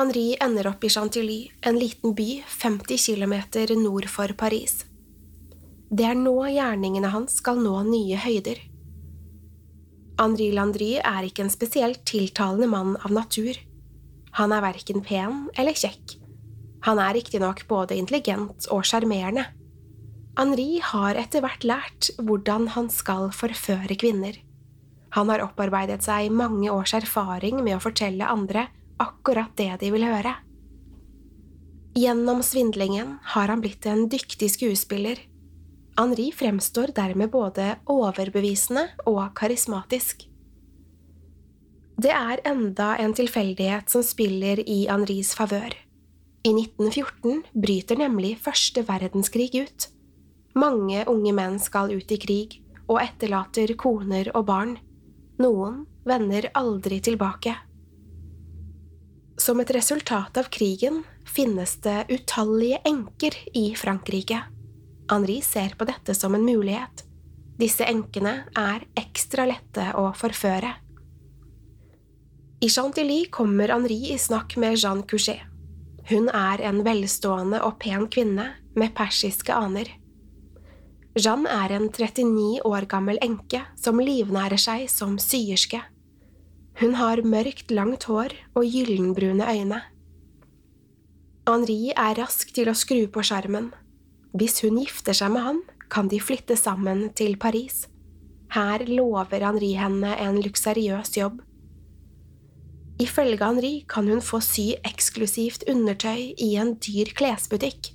Henri 0.00 0.32
ender 0.40 0.64
opp 0.70 0.84
i 0.84 0.88
Chantilly, 0.88 1.50
en 1.60 1.76
liten 1.76 2.14
by 2.16 2.42
50 2.48 2.96
km 3.04 3.34
nord 3.82 4.06
for 4.08 4.32
Paris. 4.32 4.86
Det 5.92 6.06
er 6.08 6.16
nå 6.16 6.32
gjerningene 6.48 7.10
hans 7.12 7.34
skal 7.42 7.60
nå 7.60 7.74
nye 7.84 8.16
høyder. 8.16 8.62
Henri 10.22 10.46
Landry 10.56 10.94
er 11.02 11.28
ikke 11.28 11.44
en 11.44 11.52
spesielt 11.52 12.00
tiltalende 12.08 12.70
mann 12.72 12.96
av 13.04 13.12
natur. 13.12 13.60
Han 14.40 14.56
er 14.56 14.64
verken 14.64 15.04
pen 15.04 15.44
eller 15.60 15.76
kjekk. 15.76 16.16
Han 16.88 16.96
er 16.96 17.18
riktignok 17.20 17.66
både 17.68 18.00
intelligent 18.00 18.70
og 18.72 18.88
sjarmerende. 18.88 19.50
Henri 20.40 20.80
har 20.80 21.20
etter 21.20 21.44
hvert 21.44 21.68
lært 21.68 22.12
hvordan 22.16 22.72
han 22.72 22.88
skal 22.88 23.28
forføre 23.36 24.00
kvinner. 24.00 24.32
Han 25.12 25.28
har 25.28 25.44
opparbeidet 25.44 26.00
seg 26.08 26.32
mange 26.32 26.72
års 26.72 26.96
erfaring 26.96 27.60
med 27.60 27.76
å 27.76 27.84
fortelle 27.90 28.24
andre 28.24 28.70
akkurat 29.00 29.52
det 29.58 29.72
de 29.80 29.90
vil 29.94 30.06
høre. 30.06 30.36
Gjennom 31.98 32.42
svindlingen 32.46 33.16
har 33.34 33.50
han 33.50 33.62
blitt 33.64 33.86
en 33.90 34.06
dyktig 34.08 34.52
skuespiller. 34.54 35.18
Henri 35.98 36.30
fremstår 36.32 36.94
dermed 36.96 37.32
både 37.32 37.74
overbevisende 37.90 38.86
og 39.10 39.24
karismatisk. 39.36 40.28
Det 42.00 42.12
er 42.14 42.40
enda 42.48 42.94
en 43.02 43.12
tilfeldighet 43.12 43.90
som 43.92 44.04
spiller 44.06 44.62
i 44.62 44.86
Henris 44.88 45.34
favør. 45.36 45.74
I 46.46 46.52
1914 46.54 47.42
bryter 47.52 47.98
nemlig 48.00 48.38
første 48.40 48.86
verdenskrig 48.88 49.50
ut. 49.58 49.88
Mange 50.56 51.02
unge 51.10 51.34
menn 51.36 51.58
skal 51.60 51.92
ut 51.92 52.14
i 52.14 52.18
krig 52.22 52.56
og 52.86 53.02
etterlater 53.02 53.74
koner 53.76 54.30
og 54.32 54.46
barn. 54.48 54.78
Noen 55.42 55.84
vender 56.08 56.48
aldri 56.56 57.02
tilbake. 57.04 57.52
Som 59.40 59.60
et 59.60 59.70
resultat 59.72 60.36
av 60.36 60.50
krigen 60.52 60.98
finnes 61.24 61.76
det 61.80 62.04
utallige 62.08 62.78
enker 62.84 63.36
i 63.56 63.70
Frankrike. 63.74 64.42
Henri 65.08 65.38
ser 65.40 65.72
på 65.78 65.86
dette 65.88 66.12
som 66.14 66.34
en 66.36 66.44
mulighet. 66.44 67.06
Disse 67.56 67.86
enkene 67.88 68.34
er 68.52 68.84
ekstra 69.00 69.46
lette 69.48 69.86
å 69.96 70.10
forføre. 70.16 70.74
I 72.60 72.68
Chantilly 72.68 73.30
kommer 73.32 73.72
Henri 73.72 74.10
i 74.12 74.18
snakk 74.20 74.58
med 74.60 74.76
Jeanne 74.76 75.08
Couchet. 75.08 75.46
Hun 76.10 76.28
er 76.28 76.60
en 76.68 76.82
velstående 76.84 77.62
og 77.64 77.78
pen 77.80 78.10
kvinne 78.12 78.44
med 78.76 78.92
persiske 78.98 79.56
aner. 79.56 79.88
Jeanne 81.16 81.48
er 81.64 81.78
en 81.78 81.88
39 81.88 82.60
år 82.68 82.84
gammel 82.92 83.16
enke 83.24 83.62
som 83.80 84.04
livnærer 84.04 84.60
seg 84.60 84.84
som 84.92 85.16
syerske. 85.16 85.80
Hun 86.80 86.94
har 86.96 87.20
mørkt, 87.28 87.68
langt 87.76 88.06
hår 88.08 88.32
og 88.56 88.64
gyllenbrune 88.64 89.44
øyne. 89.44 89.82
Henri 91.50 91.90
er 91.92 92.16
rask 92.16 92.54
til 92.56 92.70
å 92.70 92.76
skru 92.78 93.02
på 93.12 93.24
skjermen. 93.26 93.66
Hvis 94.32 94.62
hun 94.64 94.78
gifter 94.80 95.16
seg 95.16 95.34
med 95.34 95.44
han, 95.44 95.60
kan 95.92 96.08
de 96.08 96.20
flytte 96.22 96.56
sammen 96.56 97.10
til 97.18 97.36
Paris. 97.36 97.84
Her 98.54 98.86
lover 98.88 99.44
Henri 99.44 99.74
henne 99.76 100.14
en 100.24 100.40
luksuriøs 100.40 101.12
jobb. 101.18 101.42
Ifølge 103.00 103.44
Henri 103.44 103.74
kan 103.88 104.08
hun 104.08 104.24
få 104.24 104.40
sy 104.44 104.70
eksklusivt 104.80 105.68
undertøy 105.68 106.32
i 106.32 106.54
en 106.60 106.78
dyr 106.80 107.12
klesbutikk. 107.16 107.92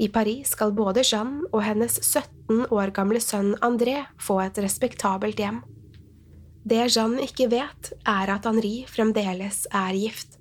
I 0.00 0.08
Paris 0.12 0.52
skal 0.52 0.76
både 0.76 1.04
Jeanne 1.06 1.46
og 1.52 1.62
hennes 1.64 1.96
17 2.02 2.66
år 2.68 2.92
gamle 2.92 3.20
sønn 3.24 3.54
André 3.64 4.02
få 4.20 4.42
et 4.44 4.60
respektabelt 4.60 5.40
hjem. 5.40 5.62
Det 6.62 6.84
Jeanne 6.94 7.24
ikke 7.26 7.48
vet, 7.50 7.90
er 8.06 8.30
at 8.30 8.46
Henri 8.46 8.84
fremdeles 8.86 9.64
er 9.74 9.96
gift. 9.98 10.38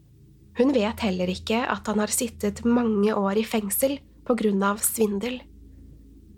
Hun 0.59 0.73
vet 0.75 1.01
heller 1.01 1.31
ikke 1.31 1.63
at 1.65 1.87
han 1.89 2.01
har 2.03 2.11
sittet 2.13 2.61
mange 2.67 3.15
år 3.15 3.39
i 3.41 3.45
fengsel 3.47 3.97
på 4.27 4.35
grunn 4.37 4.61
av 4.61 4.83
svindel. 4.85 5.39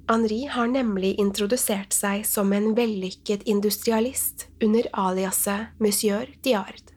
Henri 0.08 0.46
har 0.52 0.68
nemlig 0.72 1.14
introdusert 1.20 1.96
seg 1.96 2.26
som 2.28 2.52
en 2.56 2.72
vellykket 2.78 3.46
industrialist 3.50 4.48
under 4.64 4.88
aliaset 4.92 5.76
Monsieur 5.84 6.32
Diard. 6.44 6.92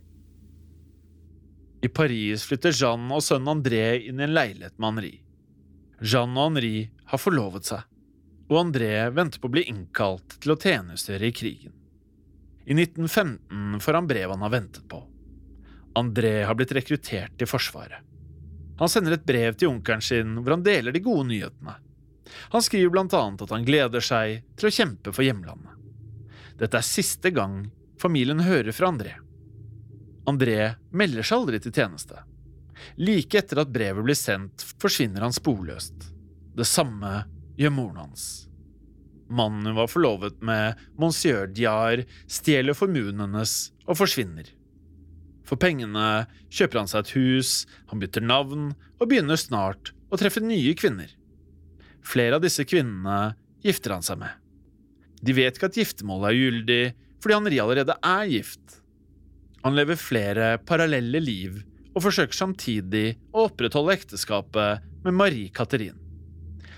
I 1.82 1.88
Paris 1.88 2.42
flytter 2.46 2.74
Jeanne 2.74 3.14
og 3.14 3.22
sønnen 3.22 3.52
André 3.58 3.84
inn 4.08 4.18
i 4.18 4.26
en 4.26 4.34
leilighet 4.34 4.74
med 4.78 4.88
Henri. 4.90 5.12
Jeanne 6.02 6.38
og 6.38 6.50
Henri 6.50 6.74
har 7.10 7.22
forlovet 7.22 7.70
seg, 7.70 7.82
og 8.50 8.58
André 8.60 8.92
venter 9.14 9.42
på 9.42 9.50
å 9.50 9.54
bli 9.54 9.66
innkalt 9.70 10.38
til 10.42 10.54
å 10.54 10.58
tjenestegjøre 10.60 11.30
i 11.30 11.36
krigen. 11.36 11.74
I 12.66 12.75
1915 12.75 13.80
får 13.80 13.94
han 13.94 14.06
brev 14.06 14.30
han 14.30 14.42
har 14.42 14.50
ventet 14.50 14.88
på. 14.88 15.04
André 15.94 16.42
har 16.44 16.54
blitt 16.58 16.73
rekruttert 16.75 17.38
til 17.38 17.49
Forsvaret. 17.49 18.02
Han 18.76 18.90
sender 18.90 19.14
et 19.16 19.25
brev 19.25 19.54
til 19.56 19.70
onkelen 19.70 20.02
sin 20.04 20.35
hvor 20.40 20.56
han 20.56 20.64
deler 20.66 20.92
de 20.92 21.00
gode 21.00 21.28
nyhetene. 21.30 21.76
Han 22.52 22.64
skriver 22.64 22.90
blant 22.92 23.14
annet 23.14 23.44
at 23.46 23.54
han 23.54 23.64
gleder 23.64 24.02
seg 24.04 24.42
til 24.58 24.68
å 24.68 24.75
kjempe 24.75 25.14
for 25.14 25.25
hjemlandet. 25.25 25.73
Dette 26.58 26.80
er 26.80 26.88
siste 26.88 27.30
gang 27.30 27.68
familien 28.02 28.42
hører 28.44 28.75
fra 28.75 28.90
André. 28.90 29.14
André 30.26 30.75
melder 30.90 31.23
seg 31.23 31.38
aldri 31.38 31.62
til 31.62 31.73
tjeneste. 31.76 32.18
Like 32.99 33.38
etter 33.38 33.62
at 33.62 33.70
brevet 33.73 34.04
blir 34.04 34.18
sendt, 34.18 34.64
forsvinner 34.82 35.23
han 35.23 35.37
sporløst. 35.37 36.11
Det 36.56 36.66
samme 36.66 37.23
gjør 37.56 37.73
moren 37.78 38.02
hans. 38.08 38.26
Mannen 39.28 39.66
hun 39.71 39.78
var 39.78 39.90
forlovet 39.90 40.38
med, 40.45 40.78
monsieur 41.00 41.47
Diar, 41.50 42.04
stjeler 42.30 42.76
formuen 42.76 43.23
hennes 43.23 43.56
og 43.87 43.99
forsvinner. 44.00 44.49
For 45.47 45.59
pengene 45.62 46.26
kjøper 46.50 46.83
han 46.83 46.90
seg 46.90 47.04
et 47.04 47.14
hus, 47.14 47.50
han 47.90 48.02
bytter 48.02 48.25
navn 48.25 48.73
og 48.99 49.06
begynner 49.06 49.38
snart 49.38 49.92
å 50.11 50.18
treffe 50.18 50.42
nye 50.42 50.75
kvinner. 50.78 51.11
Flere 52.06 52.38
av 52.38 52.45
disse 52.45 52.66
kvinnene 52.66 53.37
gifter 53.66 53.95
han 53.95 54.04
seg 54.06 54.21
med. 54.23 54.33
De 55.23 55.35
vet 55.35 55.56
ikke 55.56 55.71
at 55.71 55.78
giftermålet 55.78 56.28
er 56.28 56.40
ugyldig, 56.40 56.83
fordi 57.23 57.38
Henri 57.38 57.62
allerede 57.62 57.97
er 58.04 58.26
gift. 58.30 58.80
Han 59.64 59.75
lever 59.78 59.99
flere 59.99 60.50
parallelle 60.66 61.23
liv 61.23 61.62
og 61.97 62.04
forsøker 62.04 62.37
samtidig 62.37 63.16
å 63.33 63.47
opprettholde 63.49 63.97
ekteskapet 63.97 64.85
med 65.06 65.16
Marie 65.16 65.50
Catherine. 65.54 65.99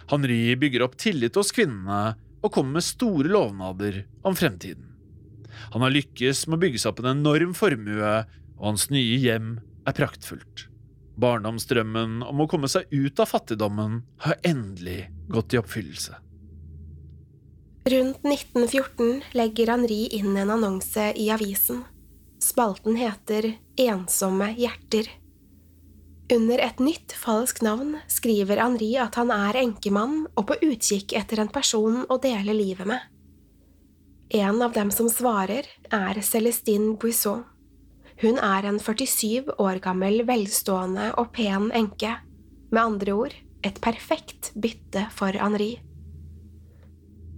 Henri 0.09 0.55
bygger 0.57 0.87
opp 0.87 0.97
tillit 1.01 1.37
hos 1.37 1.53
kvinnene 1.53 2.15
og 2.43 2.53
kommer 2.55 2.79
med 2.79 2.87
store 2.87 3.31
lovnader 3.33 4.05
om 4.27 4.37
fremtiden. 4.39 4.95
Han 5.73 5.83
har 5.83 5.95
lykkes 5.95 6.47
med 6.47 6.59
å 6.59 6.63
bygge 6.63 6.81
seg 6.83 6.93
opp 6.93 7.03
en 7.03 7.13
enorm 7.17 7.55
formue, 7.57 8.15
og 8.59 8.65
hans 8.65 8.89
nye 8.95 9.19
hjem 9.19 9.57
er 9.89 9.97
praktfullt. 9.97 10.69
Barndomsdrømmen 11.19 12.23
om 12.23 12.41
å 12.45 12.47
komme 12.51 12.71
seg 12.71 12.87
ut 12.95 13.19
av 13.19 13.31
fattigdommen 13.33 14.03
har 14.23 14.39
endelig 14.47 15.09
gått 15.33 15.55
i 15.55 15.61
oppfyllelse. 15.61 16.15
Rundt 17.89 18.25
1914 18.27 19.23
legger 19.39 19.73
Henri 19.73 20.03
inn 20.19 20.37
en 20.37 20.53
annonse 20.59 21.09
i 21.17 21.31
avisen. 21.33 21.83
Spalten 22.43 22.99
heter 23.01 23.55
Ensomme 23.81 24.53
hjerter. 24.59 25.09
Under 26.33 26.61
et 26.61 26.81
nytt 26.85 27.15
falskt 27.17 27.63
navn 27.65 27.95
skriver 28.13 28.61
Henri 28.61 28.91
at 29.01 29.17
han 29.17 29.31
er 29.33 29.57
enkemann 29.63 30.27
og 30.37 30.51
på 30.51 30.59
utkikk 30.67 31.15
etter 31.17 31.41
en 31.41 31.49
person 31.49 32.03
å 32.05 32.19
dele 32.21 32.53
livet 32.53 32.89
med. 32.91 33.01
En 34.37 34.61
av 34.61 34.75
dem 34.77 34.91
som 34.93 35.09
svarer, 35.09 35.65
er 35.89 36.21
Celestine 36.21 36.99
Buisson. 37.01 37.47
Hun 38.21 38.37
er 38.45 38.69
en 38.69 38.77
47 38.77 39.55
år 39.57 39.81
gammel, 39.81 40.21
velstående 40.29 41.15
og 41.17 41.33
pen 41.33 41.71
enke. 41.73 42.19
Med 42.69 42.83
andre 42.83 43.17
ord 43.17 43.37
et 43.65 43.81
perfekt 43.81 44.53
bytte 44.53 45.09
for 45.17 45.33
Henri. 45.33 45.79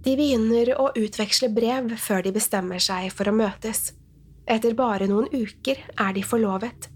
De 0.03 0.17
begynner 0.19 0.73
å 0.75 0.89
utveksle 0.97 1.47
brev 1.55 1.93
før 1.95 2.25
de 2.27 2.35
bestemmer 2.35 2.83
seg 2.83 3.07
for 3.15 3.31
å 3.31 3.37
møtes. 3.39 3.93
Etter 4.49 4.75
bare 4.75 5.07
noen 5.07 5.31
uker 5.31 5.79
er 5.95 6.17
de 6.17 6.25
forlovet. 6.27 6.90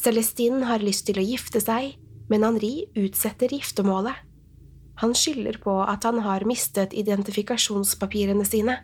Celestine 0.00 0.64
har 0.64 0.80
lyst 0.80 1.04
til 1.08 1.20
å 1.20 1.24
gifte 1.24 1.60
seg, 1.60 1.98
men 2.32 2.46
Henri 2.46 2.86
utsetter 2.96 3.52
giftermålet. 3.52 4.16
Han 5.02 5.12
skylder 5.16 5.58
på 5.60 5.74
at 5.84 6.04
han 6.08 6.22
har 6.24 6.46
mistet 6.48 6.94
identifikasjonspapirene 6.96 8.46
sine. 8.48 8.78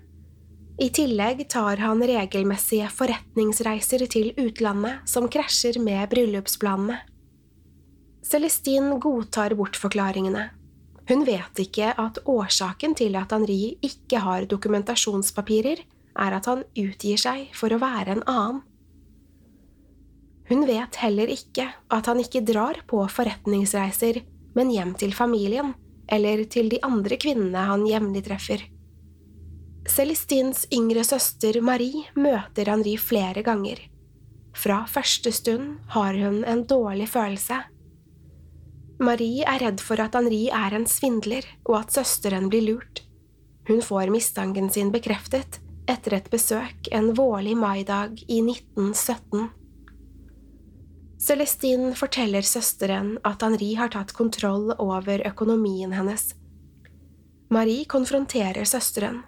I 0.77 0.91
tillegg 0.93 1.41
tar 1.53 1.81
han 1.81 2.03
regelmessige 2.05 2.89
forretningsreiser 2.93 4.05
til 4.13 4.35
utlandet 4.37 5.09
som 5.09 5.29
krasjer 5.33 5.79
med 5.81 6.05
bryllupsplanene. 6.13 6.99
Celestine 8.27 8.99
godtar 9.01 9.55
bortforklaringene. 9.57 10.51
Hun 11.09 11.23
vet 11.25 11.61
ikke 11.63 11.93
at 11.97 12.19
årsaken 12.29 12.97
til 12.99 13.17
at 13.17 13.33
Henri 13.33 13.77
ikke 13.85 14.21
har 14.25 14.49
dokumentasjonspapirer, 14.51 15.85
er 16.17 16.33
at 16.35 16.49
han 16.51 16.65
utgir 16.77 17.21
seg 17.21 17.53
for 17.57 17.73
å 17.73 17.81
være 17.81 18.17
en 18.17 18.25
annen. 18.27 18.65
Hun 20.49 20.63
vet 20.69 21.01
heller 21.03 21.31
ikke 21.33 21.67
at 21.91 22.07
han 22.07 22.21
ikke 22.23 22.45
drar 22.47 22.79
på 22.87 23.03
forretningsreiser, 23.11 24.23
men 24.55 24.71
hjem 24.71 24.95
til 24.99 25.15
familien 25.15 25.75
eller 26.13 26.45
til 26.51 26.71
de 26.71 26.79
andre 26.87 27.19
kvinnene 27.19 27.67
han 27.67 27.85
jevnlig 27.89 28.23
treffer. 28.29 28.63
Celestines 29.91 30.65
yngre 30.75 31.03
søster 31.07 31.59
Marie 31.63 32.07
møter 32.19 32.71
Henri 32.71 32.97
flere 32.99 33.43
ganger. 33.47 33.79
Fra 34.57 34.85
første 34.91 35.33
stund 35.35 35.77
har 35.95 36.17
hun 36.17 36.43
en 36.49 36.65
dårlig 36.67 37.09
følelse. 37.13 37.59
Marie 39.03 39.45
er 39.45 39.61
redd 39.61 39.83
for 39.85 40.01
at 40.01 40.17
Henri 40.17 40.47
er 40.49 40.75
en 40.75 40.87
svindler, 40.89 41.45
og 41.69 41.83
at 41.83 41.93
søsteren 41.99 42.49
blir 42.51 42.65
lurt. 42.65 43.03
Hun 43.69 43.83
får 43.83 44.11
mistanken 44.15 44.71
sin 44.73 44.93
bekreftet 44.95 45.61
etter 45.91 46.17
et 46.17 46.31
besøk 46.33 46.89
en 46.95 47.13
vårlig 47.15 47.55
maidag 47.59 48.17
i 48.27 48.41
1917. 48.41 49.51
Celestine 51.17 51.95
forteller 51.97 52.45
søsteren 52.45 53.15
at 53.25 53.41
Henri 53.45 53.73
har 53.79 53.89
tatt 53.95 54.13
kontroll 54.17 54.75
over 54.77 55.23
økonomien 55.25 55.95
hennes. 55.97 56.35
Marie 57.49 57.87
konfronterer 57.89 58.67
søsteren. 58.69 59.23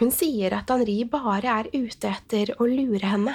Hun 0.00 0.10
sier 0.14 0.54
at 0.56 0.70
Henri 0.70 1.02
bare 1.10 1.60
er 1.60 1.68
ute 1.74 2.10
etter 2.10 2.54
å 2.58 2.66
lure 2.66 3.06
henne. 3.06 3.34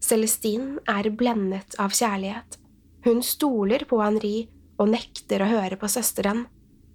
Celestine 0.00 0.80
er 0.88 1.10
blendet 1.12 1.76
av 1.80 1.92
kjærlighet. 1.92 2.56
Hun 3.04 3.20
stoler 3.24 3.84
på 3.88 4.00
Henri 4.00 4.48
og 4.80 4.92
nekter 4.92 5.44
å 5.44 5.50
høre 5.50 5.76
på 5.80 5.88
søsteren. 5.92 6.46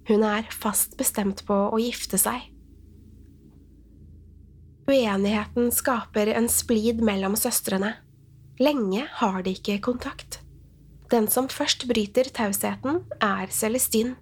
Hun 0.10 0.26
er 0.26 0.50
fast 0.54 0.98
bestemt 0.98 1.46
på 1.46 1.58
å 1.70 1.82
gifte 1.82 2.18
seg. 2.22 2.50
Uenigheten 4.86 5.72
skaper 5.74 6.30
en 6.38 6.50
splid 6.50 7.02
mellom 7.06 7.38
søstrene. 7.38 7.96
Lenge 8.56 9.04
har 9.20 9.41
de 9.44 9.52
ikke 9.52 9.82
kontakt. 9.84 10.39
Den 11.12 11.28
som 11.28 11.50
først 11.52 11.84
bryter 11.89 12.30
tausheten, 12.32 13.02
er 13.20 13.52
Celestine. 13.52 14.15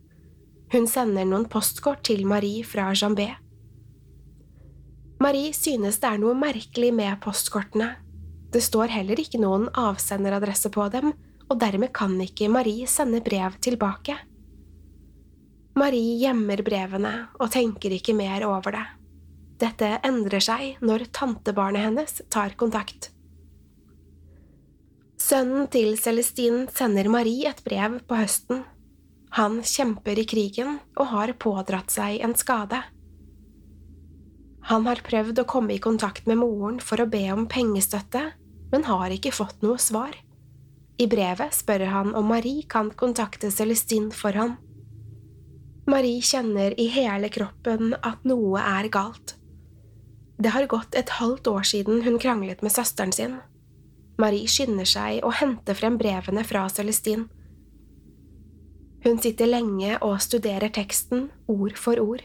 Hun 0.74 0.88
sender 0.90 1.28
noen 1.30 1.46
postkort 1.46 2.02
til 2.08 2.26
Marie 2.26 2.64
fra 2.66 2.88
Jambé. 2.98 3.30
Marie 5.22 5.54
synes 5.54 6.02
det 6.02 6.10
er 6.10 6.20
noe 6.20 6.34
merkelig 6.34 6.90
med 6.98 7.22
postkortene. 7.22 7.92
Det 8.50 8.64
står 8.66 8.90
heller 8.96 9.22
ikke 9.22 9.40
noen 9.42 9.70
avsenderadresse 9.70 10.74
på 10.74 10.90
dem, 10.90 11.14
og 11.46 11.62
dermed 11.62 11.94
kan 11.94 12.18
ikke 12.26 12.50
Marie 12.50 12.90
sende 12.90 13.22
brev 13.22 13.62
tilbake. 13.62 14.18
Marie 15.78 16.18
gjemmer 16.26 16.66
brevene 16.66 17.16
og 17.38 17.54
tenker 17.54 17.94
ikke 17.94 18.18
mer 18.18 18.50
over 18.50 18.74
det. 18.74 18.86
Dette 19.62 19.96
endrer 20.02 20.42
seg 20.42 20.82
når 20.82 21.12
tantebarnet 21.14 21.86
hennes 21.86 22.22
tar 22.34 22.58
kontakt. 22.58 23.13
Sønnen 25.34 25.66
til 25.74 25.96
Celestine 25.98 26.68
sender 26.78 27.08
Marie 27.10 27.50
et 27.50 27.64
brev 27.66 27.96
på 28.06 28.18
høsten. 28.20 28.60
Han 29.34 29.56
kjemper 29.66 30.20
i 30.22 30.26
krigen 30.30 30.76
og 30.94 31.08
har 31.10 31.32
pådratt 31.42 31.90
seg 31.90 32.20
en 32.22 32.36
skade. 32.38 32.78
Han 34.70 34.86
har 34.86 35.00
prøvd 35.02 35.40
å 35.42 35.46
komme 35.50 35.74
i 35.74 35.82
kontakt 35.82 36.28
med 36.30 36.38
moren 36.38 36.78
for 36.78 37.02
å 37.02 37.08
be 37.10 37.24
om 37.34 37.48
pengestøtte, 37.50 38.22
men 38.70 38.86
har 38.86 39.16
ikke 39.16 39.32
fått 39.34 39.66
noe 39.66 39.80
svar. 39.82 40.14
I 41.02 41.08
brevet 41.10 41.58
spør 41.58 41.88
han 41.90 42.14
om 42.14 42.30
Marie 42.30 42.68
kan 42.70 42.92
kontakte 42.94 43.50
Celestine 43.50 44.14
for 44.14 44.38
ham. 44.38 44.60
Marie 45.90 46.22
kjenner 46.22 46.78
i 46.78 46.86
hele 46.94 47.32
kroppen 47.34 47.96
at 48.04 48.22
noe 48.22 48.62
er 48.62 48.92
galt. 48.94 49.34
Det 50.38 50.54
har 50.54 50.70
gått 50.70 50.94
et 50.94 51.18
halvt 51.18 51.50
år 51.56 51.66
siden 51.72 52.06
hun 52.06 52.22
kranglet 52.22 52.62
med 52.62 52.76
søsteren 52.78 53.18
sin. 53.18 53.42
Marie 54.22 54.50
skynder 54.50 54.88
seg 54.88 55.24
å 55.26 55.32
hente 55.34 55.74
frem 55.78 55.98
brevene 55.98 56.44
fra 56.46 56.68
Celestine. 56.70 57.26
Hun 59.04 59.18
sitter 59.20 59.50
lenge 59.50 59.98
og 60.06 60.22
studerer 60.24 60.72
teksten 60.72 61.28
ord 61.52 61.76
for 61.80 62.00
ord. 62.00 62.22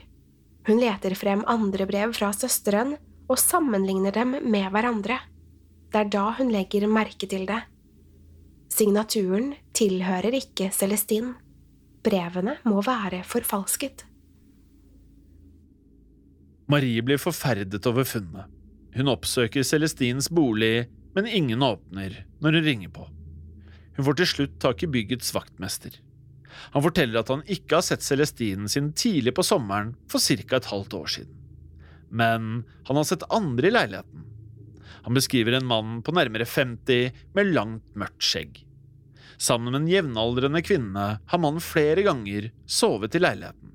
Hun 0.69 0.79
leter 0.83 1.17
frem 1.19 1.43
andre 1.49 1.89
brev 1.89 2.13
fra 2.15 2.29
søsteren 2.37 2.95
og 3.29 3.41
sammenligner 3.41 4.15
dem 4.15 4.37
med 4.45 4.69
hverandre. 4.75 5.17
Det 5.89 6.05
er 6.05 6.13
da 6.13 6.29
hun 6.39 6.53
legger 6.53 6.87
merke 6.93 7.27
til 7.27 7.49
det. 7.49 7.63
Signaturen 8.69 9.55
tilhører 9.75 10.37
ikke 10.39 10.69
Celestine. 10.77 11.35
Brevene 12.05 12.59
må 12.69 12.85
være 12.85 13.25
forfalsket. 13.27 14.05
Marie 16.69 17.03
blir 17.03 17.19
forferdet 17.19 17.87
over 17.89 18.05
funnet. 18.07 18.47
Hun 18.95 19.09
oppsøker 19.11 19.65
Celestines 19.65 20.29
bolig 20.31 20.87
men 21.19 21.27
ingen 21.27 21.63
åpner 21.67 22.21
når 22.39 22.61
hun 22.61 22.69
ringer 22.69 22.91
på. 22.95 23.09
Hun 23.97 24.07
får 24.07 24.21
til 24.21 24.31
slutt 24.31 24.61
tak 24.63 24.85
i 24.87 24.91
byggets 24.95 25.33
vaktmester. 25.35 25.97
Han 26.75 26.85
forteller 26.85 27.19
at 27.19 27.33
han 27.33 27.43
ikke 27.51 27.81
har 27.81 27.83
sett 27.87 28.05
Celestinen 28.07 28.71
sin 28.71 28.93
tidlig 28.95 29.35
på 29.35 29.43
sommeren 29.47 29.97
for 30.11 30.23
ca. 30.23 30.61
et 30.61 30.71
halvt 30.71 30.95
år 30.95 31.11
siden. 31.17 31.35
Men 32.09 32.63
han 32.87 32.97
har 32.97 33.09
sett 33.09 33.27
andre 33.35 33.67
i 33.67 33.75
leiligheten. 33.75 34.23
Han 35.03 35.19
beskriver 35.19 35.57
en 35.59 35.67
mann 35.67 35.99
på 36.07 36.15
nærmere 36.15 36.47
50 36.47 37.11
med 37.35 37.51
langt, 37.51 37.91
mørkt 37.99 38.23
skjegg. 38.23 38.63
Sammen 39.39 39.73
med 39.73 39.83
en 39.83 39.91
jevnaldrende 39.91 40.63
kvinne 40.63 41.09
har 41.19 41.43
mannen 41.43 41.63
flere 41.63 42.07
ganger 42.07 42.51
sovet 42.67 43.19
i 43.19 43.23
leiligheten. 43.23 43.75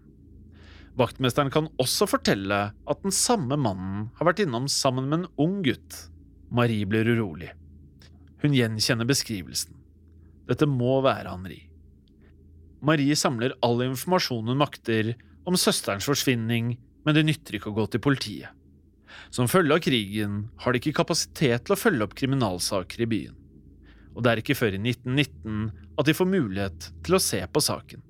Vaktmesteren 0.96 1.52
kan 1.52 1.68
også 1.82 2.08
fortelle 2.08 2.64
at 2.72 3.04
den 3.04 3.16
samme 3.16 3.60
mannen 3.60 4.10
har 4.16 4.32
vært 4.32 4.44
innom 4.46 4.72
sammen 4.72 5.12
med 5.12 5.20
en 5.20 5.30
ung 5.42 5.62
gutt 5.66 6.04
Marie 6.54 6.86
blir 6.86 7.08
urolig. 7.10 7.52
Hun 8.44 8.56
gjenkjenner 8.56 9.08
beskrivelsen. 9.10 9.76
Dette 10.50 10.68
må 10.70 11.00
være 11.02 11.32
Henri. 11.32 11.60
Marie 12.84 13.16
samler 13.16 13.56
all 13.64 13.82
informasjon 13.86 14.52
hun 14.52 14.60
makter 14.60 15.14
om 15.48 15.56
søsterens 15.60 16.08
forsvinning 16.08 16.76
men 17.04 17.16
det 17.18 17.26
nytter 17.28 17.60
ikke 17.60 17.72
å 17.72 17.78
gå 17.78 17.88
til 17.92 18.04
politiet. 18.04 18.52
Som 19.34 19.50
følge 19.52 19.76
av 19.76 19.84
krigen 19.84 20.40
har 20.64 20.74
de 20.74 20.82
ikke 20.82 20.96
kapasitet 21.04 21.66
til 21.66 21.76
å 21.76 21.80
følge 21.80 22.08
opp 22.08 22.16
kriminalsaker 22.18 23.04
i 23.06 23.10
byen, 23.10 23.36
og 24.14 24.24
det 24.24 24.32
er 24.32 24.42
ikke 24.42 24.58
før 24.58 24.78
i 24.78 24.82
1919 24.82 25.70
at 26.00 26.10
de 26.10 26.18
får 26.18 26.30
mulighet 26.30 26.90
til 27.06 27.18
å 27.18 27.22
se 27.22 27.42
på 27.46 27.64
saken. 27.64 28.04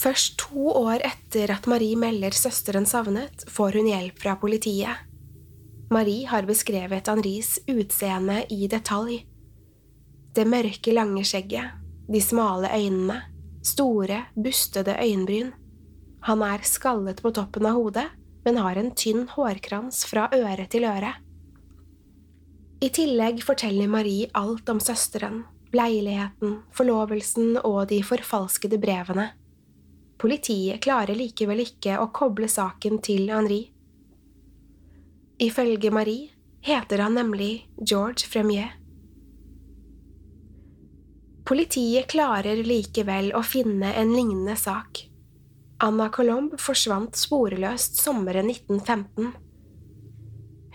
Først 0.00 0.38
to 0.40 0.70
år 0.80 1.02
etter 1.04 1.52
at 1.52 1.66
Marie 1.68 1.98
melder 2.00 2.32
søsteren 2.32 2.86
savnet, 2.88 3.44
får 3.52 3.76
hun 3.76 3.90
hjelp 3.90 4.22
fra 4.22 4.38
politiet. 4.40 5.09
Marie 5.90 6.26
har 6.26 6.46
beskrevet 6.46 7.08
Henris 7.10 7.58
utseende 7.66 8.44
i 8.54 8.68
detalj. 8.70 9.24
Det 10.34 10.44
mørke, 10.46 10.92
lange 10.94 11.24
skjegget, 11.26 11.72
de 12.06 12.20
smale 12.22 12.70
øynene, 12.70 13.16
store, 13.66 14.20
bustede 14.38 14.94
øyenbryn. 15.02 15.50
Han 16.28 16.44
er 16.46 16.62
skallet 16.62 17.18
på 17.24 17.32
toppen 17.34 17.66
av 17.66 17.74
hodet, 17.74 18.06
men 18.44 18.60
har 18.62 18.78
en 18.78 18.92
tynn 18.94 19.26
hårkrans 19.32 20.04
fra 20.06 20.28
øre 20.30 20.68
til 20.70 20.86
øre. 20.86 21.10
I 22.80 22.92
tillegg 22.94 23.42
forteller 23.42 23.90
Marie 23.90 24.30
alt 24.38 24.70
om 24.70 24.78
søsteren, 24.78 25.42
leiligheten, 25.74 26.60
forlovelsen 26.70 27.58
og 27.64 27.88
de 27.90 27.98
forfalskede 28.06 28.78
brevene. 28.78 29.26
Politiet 30.22 30.78
klarer 30.86 31.18
likevel 31.18 31.66
ikke 31.66 31.98
å 31.98 32.12
koble 32.14 32.46
saken 32.48 33.02
til 33.02 33.26
Henri. 33.34 33.64
Ifølge 35.40 35.88
Marie 35.90 36.28
heter 36.60 37.00
han 37.00 37.14
nemlig 37.16 37.70
George 37.80 38.28
Fremier. 38.28 38.74
Politiet 41.48 42.10
klarer 42.12 42.60
likevel 42.60 43.30
å 43.32 43.40
finne 43.40 43.94
en 43.96 44.12
lignende 44.12 44.58
sak. 44.60 45.06
Anna 45.80 46.10
Colombe 46.12 46.60
forsvant 46.60 47.16
sporeløst 47.16 47.96
sommeren 48.02 48.52
1915. 48.52 49.32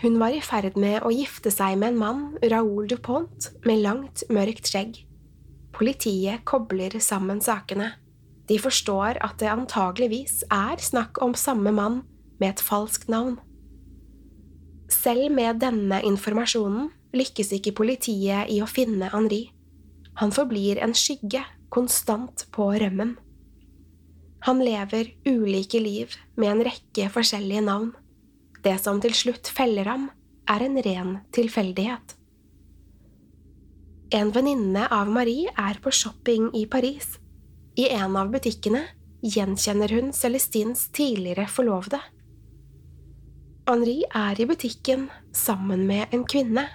Hun 0.02 0.18
var 0.20 0.34
i 0.34 0.42
ferd 0.42 0.82
med 0.82 1.06
å 1.06 1.14
gifte 1.14 1.54
seg 1.54 1.78
med 1.78 1.94
en 1.94 2.02
mann, 2.02 2.24
Raoul 2.42 2.90
Dupont, 2.90 3.52
med 3.70 3.86
langt, 3.86 4.26
mørkt 4.34 4.74
skjegg. 4.74 4.98
Politiet 5.78 6.42
kobler 6.50 6.98
sammen 6.98 7.38
sakene. 7.38 7.94
De 8.50 8.58
forstår 8.58 9.22
at 9.22 9.38
det 9.38 9.54
antageligvis 9.54 10.42
er 10.50 10.82
snakk 10.82 11.22
om 11.22 11.38
samme 11.38 11.70
mann 11.70 12.02
med 12.42 12.56
et 12.56 12.66
falskt 12.66 13.14
navn. 13.14 13.38
Selv 15.06 15.30
med 15.30 15.60
denne 15.62 16.00
informasjonen 16.08 16.88
lykkes 17.14 17.52
ikke 17.60 17.76
politiet 17.78 18.50
i 18.50 18.58
å 18.64 18.70
finne 18.70 19.12
Henri. 19.12 19.44
Han 20.18 20.32
forblir 20.34 20.80
en 20.82 20.96
skygge, 20.98 21.44
konstant 21.70 22.48
på 22.56 22.72
rømmen. 22.82 23.12
Han 24.48 24.64
lever 24.66 25.12
ulike 25.28 25.82
liv 25.82 26.16
med 26.40 26.56
en 26.56 26.64
rekke 26.66 27.12
forskjellige 27.14 27.62
navn. 27.68 27.92
Det 28.66 28.80
som 28.82 28.98
til 29.04 29.14
slutt 29.14 29.52
feller 29.54 29.92
ham, 29.92 30.10
er 30.50 30.66
en 30.66 30.82
ren 30.88 31.14
tilfeldighet. 31.38 32.16
En 34.16 34.34
venninne 34.34 34.88
av 34.90 35.10
Marie 35.12 35.54
er 35.54 35.82
på 35.86 35.94
shopping 35.94 36.50
i 36.58 36.66
Paris. 36.66 37.20
I 37.78 37.92
en 37.94 38.18
av 38.18 38.34
butikkene 38.34 38.88
gjenkjenner 39.22 39.94
hun 40.00 40.14
Celestines 40.18 40.88
tidligere 40.98 41.46
forlovede. 41.52 42.02
Henri 43.66 44.04
er 44.14 44.38
i 44.38 44.46
butikken 44.46 45.08
sammen 45.34 45.88
med 45.90 46.12
en 46.14 46.22
kvinne. 46.30 46.68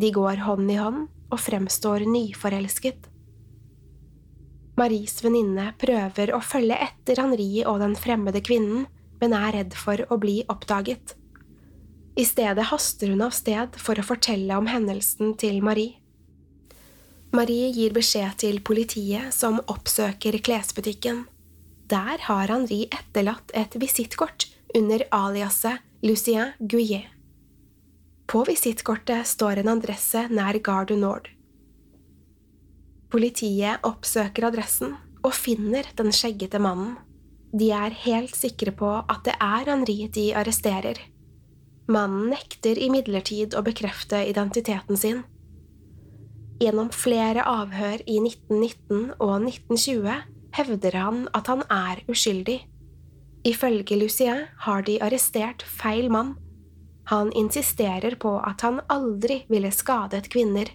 De 0.00 0.08
går 0.10 0.40
hånd 0.46 0.70
i 0.72 0.78
hånd 0.80 1.02
og 1.28 1.40
fremstår 1.40 2.06
nyforelsket. 2.08 3.10
Maries 4.80 5.20
venninne 5.22 5.68
prøver 5.78 6.32
å 6.34 6.40
følge 6.40 6.78
etter 6.86 7.20
Henri 7.20 7.60
og 7.68 7.82
den 7.84 7.92
fremmede 7.98 8.40
kvinnen, 8.40 8.88
men 9.20 9.36
er 9.36 9.52
redd 9.58 9.76
for 9.76 10.00
å 10.08 10.18
bli 10.20 10.40
oppdaget. 10.48 11.12
I 12.16 12.24
stedet 12.24 12.70
haster 12.72 13.12
hun 13.12 13.22
av 13.26 13.36
sted 13.36 13.76
for 13.76 14.00
å 14.00 14.06
fortelle 14.06 14.56
om 14.56 14.70
hendelsen 14.70 15.36
til 15.38 15.60
Marie. 15.66 16.00
Marie 17.34 17.68
gir 17.74 17.92
beskjed 17.92 18.38
til 18.40 18.62
politiet, 18.64 19.34
som 19.34 19.60
oppsøker 19.68 20.38
klesbutikken. 20.40 21.24
Der 21.90 22.22
har 22.30 22.48
Henri 22.48 22.86
etterlatt 22.88 23.50
et 23.52 23.74
visittkort 23.76 24.48
under 24.74 25.04
aliaset 25.12 25.82
Lucien 26.04 26.50
Gouillet. 26.58 27.04
På 28.26 28.44
visittkortet 28.44 29.26
står 29.26 29.62
en 29.62 29.70
adresse 29.72 30.26
nær 30.28 30.58
Gare 30.60 30.84
du 30.90 30.98
Nord. 31.00 31.30
Politiet 33.08 33.80
oppsøker 33.88 34.44
adressen 34.50 34.92
og 35.24 35.32
finner 35.32 35.88
den 35.96 36.12
skjeggete 36.12 36.60
mannen. 36.60 36.98
De 37.56 37.70
er 37.72 37.96
helt 38.02 38.36
sikre 38.36 38.74
på 38.76 38.90
at 39.00 39.24
det 39.24 39.38
er 39.38 39.70
Henri 39.70 39.96
de 40.12 40.26
arresterer. 40.36 41.00
Mannen 41.88 42.28
nekter 42.34 42.82
imidlertid 42.84 43.56
å 43.56 43.64
bekrefte 43.64 44.20
identiteten 44.28 45.00
sin. 45.00 45.24
Gjennom 46.60 46.92
flere 46.92 47.48
avhør 47.48 48.04
i 48.04 48.20
1919 48.20 49.16
og 49.16 49.34
1920 49.40 50.20
hevder 50.60 51.00
han 51.00 51.24
at 51.32 51.48
han 51.48 51.64
er 51.72 52.04
uskyldig. 52.12 52.60
Ifølge 53.44 53.98
Lucien 54.00 54.46
har 54.64 54.84
de 54.86 54.96
arrestert 55.04 55.62
feil 55.68 56.08
mann. 56.12 56.34
Han 57.12 57.32
insisterer 57.36 58.16
på 58.16 58.38
at 58.40 58.64
han 58.64 58.80
aldri 58.88 59.42
ville 59.52 59.72
skadet 59.72 60.30
kvinner. 60.32 60.70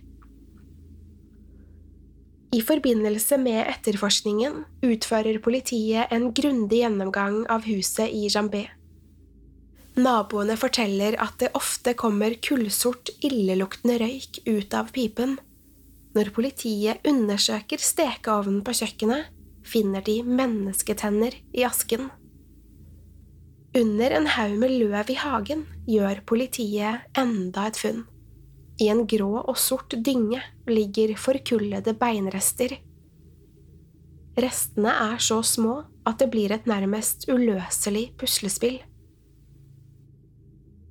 I 2.54 2.62
forbindelse 2.66 3.38
med 3.38 3.62
etterforskningen 3.70 4.64
utfører 4.86 5.38
politiet 5.42 6.10
en 6.14 6.32
grundig 6.34 6.82
gjennomgang 6.82 7.44
av 7.50 7.66
huset 7.70 8.10
i 8.10 8.26
Jambé. 8.30 8.68
Naboene 10.00 10.56
forteller 10.58 11.18
at 11.22 11.38
det 11.42 11.52
ofte 11.58 11.94
kommer 11.98 12.34
kullsort, 12.46 13.12
illeluktende 13.26 13.98
røyk 14.02 14.42
ut 14.48 14.74
av 14.78 14.94
pipen. 14.96 15.38
Når 16.16 16.32
politiet 16.34 17.06
undersøker 17.06 17.82
stekeovnen 17.82 18.64
på 18.66 18.78
kjøkkenet, 18.80 19.30
finner 19.66 20.02
de 20.06 20.22
mennesketenner 20.26 21.36
i 21.54 21.66
asken. 21.68 22.10
Under 23.78 24.12
en 24.18 24.26
haug 24.34 24.56
med 24.58 24.72
løv 24.82 25.12
i 25.14 25.16
hagen 25.22 25.68
gjør 25.86 26.24
politiet 26.26 27.04
enda 27.18 27.68
et 27.70 27.78
funn. 27.78 28.06
I 28.82 28.88
en 28.90 29.04
grå 29.10 29.44
og 29.44 29.58
sort 29.62 29.94
dynge 29.94 30.40
ligger 30.70 31.14
forkullede 31.20 31.94
beinrester. 32.00 32.80
Restene 34.40 34.94
er 35.12 35.20
så 35.22 35.42
små 35.46 35.84
at 36.08 36.18
det 36.22 36.30
blir 36.34 36.54
et 36.56 36.66
nærmest 36.70 37.28
uløselig 37.30 38.08
puslespill. 38.18 38.80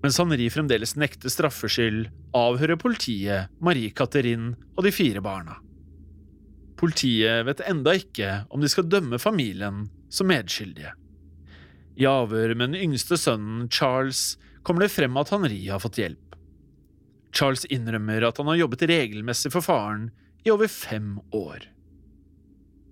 Mens 0.04 0.20
Henri 0.20 0.46
fremdeles 0.52 0.94
nekter 0.94 1.32
straffskyld, 1.32 2.04
avhører 2.36 2.78
politiet 2.78 3.50
Marie 3.58 3.90
Catherine 3.90 4.52
og 4.76 4.86
de 4.86 4.94
fire 4.94 5.24
barna. 5.24 5.58
Politiet 6.78 7.42
vet 7.48 7.64
enda 7.66 7.96
ikke 7.98 8.44
om 8.54 8.62
de 8.62 8.70
skal 8.70 8.86
dømme 8.86 9.18
familien 9.18 9.88
som 10.14 10.30
medskyldige. 10.30 10.92
I 11.98 12.06
avhør 12.06 12.54
med 12.54 12.72
den 12.72 12.82
yngste 12.88 13.18
sønnen, 13.18 13.66
Charles, 13.74 14.36
kommer 14.62 14.84
det 14.84 14.92
frem 14.94 15.16
at 15.18 15.32
Henri 15.34 15.64
har 15.66 15.82
fått 15.82 15.98
hjelp. 15.98 16.36
Charles 17.34 17.66
innrømmer 17.74 18.28
at 18.28 18.38
han 18.38 18.48
har 18.52 18.60
jobbet 18.60 18.86
regelmessig 18.88 19.50
for 19.50 19.66
faren 19.66 20.08
i 20.46 20.52
over 20.54 20.70
fem 20.70 21.16
år. 21.34 21.66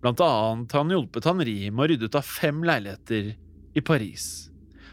Blant 0.02 0.20
annet 0.20 0.74
har 0.74 0.82
han 0.82 0.90
hjulpet 0.92 1.28
Henri 1.30 1.56
med 1.70 1.84
å 1.84 1.88
rydde 1.92 2.10
ut 2.10 2.18
av 2.18 2.26
fem 2.26 2.64
leiligheter 2.66 3.30
i 3.78 3.84
Paris. 3.84 4.26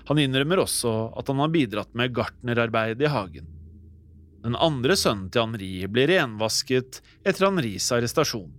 Han 0.07 0.21
innrømmer 0.21 0.61
også 0.61 0.93
at 1.17 1.31
han 1.31 1.41
har 1.41 1.51
bidratt 1.53 1.93
med 1.97 2.13
gartnerarbeid 2.13 3.01
i 3.01 3.11
hagen. 3.11 3.49
Den 4.43 4.59
andre 4.59 4.97
sønnen 4.99 5.29
til 5.31 5.45
Henri 5.45 5.71
blir 5.87 6.11
renvasket 6.11 7.01
etter 7.23 7.47
Henris 7.47 7.89
arrestasjon. 7.95 8.51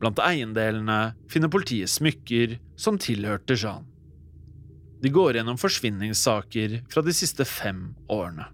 Blant 0.00 0.22
eiendelene 0.24 1.14
finner 1.30 1.52
politiet 1.52 1.90
smykker 1.92 2.56
som 2.80 2.98
tilhørte 2.98 3.54
Jean. 3.58 3.91
De 5.02 5.10
går 5.10 5.36
gjennom 5.36 5.58
forsvinningssaker 5.58 6.82
fra 6.90 7.02
de 7.02 7.12
siste 7.12 7.44
fem 7.44 7.88
årene. 8.06 8.44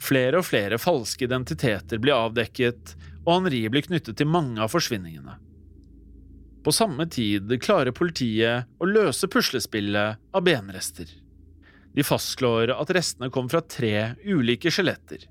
Flere 0.00 0.40
og 0.40 0.46
flere 0.48 0.78
falske 0.80 1.26
identiteter 1.26 2.00
blir 2.00 2.16
avdekket, 2.16 2.94
og 3.26 3.34
Henri 3.34 3.66
blir 3.68 3.84
knyttet 3.84 4.16
til 4.16 4.30
mange 4.32 4.62
av 4.64 4.72
forsvinningene. 4.72 5.34
På 6.64 6.72
samme 6.72 7.04
tid 7.12 7.52
klarer 7.62 7.94
politiet 7.94 8.64
å 8.80 8.88
løse 8.88 9.28
puslespillet 9.28 10.16
av 10.32 10.44
benrester. 10.46 11.10
De 11.94 12.04
fastslår 12.04 12.72
at 12.72 12.90
restene 12.96 13.28
kom 13.32 13.50
fra 13.52 13.60
tre 13.60 14.14
ulike 14.24 14.72
skjeletter. 14.72 15.28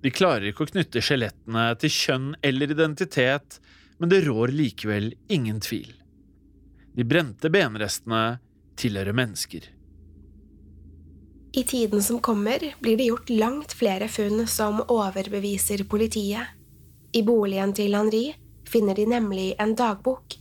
De 0.00 0.12
klarer 0.12 0.50
ikke 0.50 0.64
å 0.64 0.72
knytte 0.72 1.04
skjelettene 1.04 1.66
til 1.80 1.92
kjønn 1.92 2.32
eller 2.44 2.72
identitet, 2.72 3.60
men 4.00 4.10
det 4.12 4.24
rår 4.24 4.52
likevel 4.52 5.12
ingen 5.32 5.60
tvil. 5.64 5.92
De 6.96 7.04
brente 7.08 7.52
benrestene 7.52 8.24
tilhører 8.80 9.16
mennesker. 9.16 9.66
I 11.54 11.62
tiden 11.62 12.02
som 12.02 12.18
kommer, 12.18 12.58
blir 12.82 12.98
det 12.98 13.06
gjort 13.06 13.30
langt 13.30 13.72
flere 13.78 14.08
funn 14.10 14.46
som 14.50 14.80
overbeviser 14.90 15.84
politiet. 15.86 16.50
I 17.14 17.22
boligen 17.22 17.74
til 17.78 17.94
Henri 17.94 18.24
finner 18.66 18.98
de 18.98 19.06
nemlig 19.06 19.52
en 19.62 19.76
dagbok. 19.78 20.34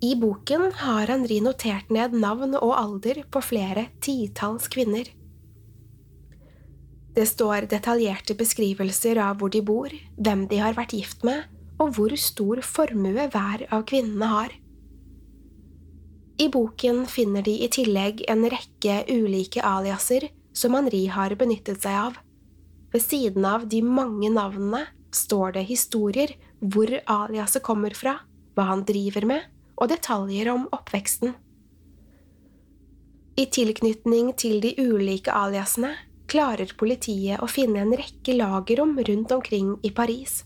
I 0.00 0.14
boken 0.16 0.70
har 0.84 1.10
Henri 1.10 1.40
notert 1.44 1.90
ned 1.90 2.14
navn 2.14 2.54
og 2.54 2.76
alder 2.78 3.24
på 3.26 3.42
flere 3.42 3.88
titalls 4.00 4.70
kvinner. 4.70 5.10
Det 7.10 7.26
står 7.26 7.66
detaljerte 7.72 8.36
beskrivelser 8.38 9.18
av 9.18 9.40
hvor 9.40 9.50
de 9.50 9.60
bor, 9.66 9.90
hvem 10.14 10.46
de 10.48 10.62
har 10.62 10.78
vært 10.78 10.94
gift 10.94 11.26
med, 11.26 11.42
og 11.82 11.96
hvor 11.96 12.14
stor 12.14 12.62
formue 12.62 13.26
hver 13.34 13.66
av 13.74 13.82
kvinnene 13.90 14.30
har. 14.30 14.54
I 16.40 16.48
boken 16.48 17.06
finner 17.06 17.42
de 17.42 17.52
i 17.64 17.66
tillegg 17.68 18.22
en 18.32 18.46
rekke 18.48 19.02
ulike 19.12 19.60
aliaser 19.60 20.30
som 20.56 20.72
Henri 20.72 21.02
har 21.12 21.34
benyttet 21.36 21.82
seg 21.84 21.98
av. 22.00 22.14
Ved 22.94 23.04
siden 23.04 23.44
av 23.44 23.66
de 23.68 23.82
mange 23.84 24.30
navnene 24.32 24.86
står 25.12 25.58
det 25.58 25.66
historier 25.68 26.32
hvor 26.60 26.94
aliaset 27.04 27.60
kommer 27.66 27.92
fra, 27.98 28.14
hva 28.56 28.70
han 28.70 28.86
driver 28.88 29.28
med, 29.28 29.44
og 29.76 29.92
detaljer 29.92 30.48
om 30.54 30.64
oppveksten. 30.72 31.36
I 33.36 33.46
tilknytning 33.52 34.32
til 34.40 34.64
de 34.64 34.72
ulike 34.80 35.36
aliasene 35.36 35.92
klarer 36.30 36.72
politiet 36.80 37.44
å 37.44 37.50
finne 37.52 37.84
en 37.84 37.92
rekke 38.00 38.38
lagerrom 38.40 38.96
rundt 38.96 39.36
omkring 39.36 39.76
i 39.84 39.92
Paris. 39.92 40.40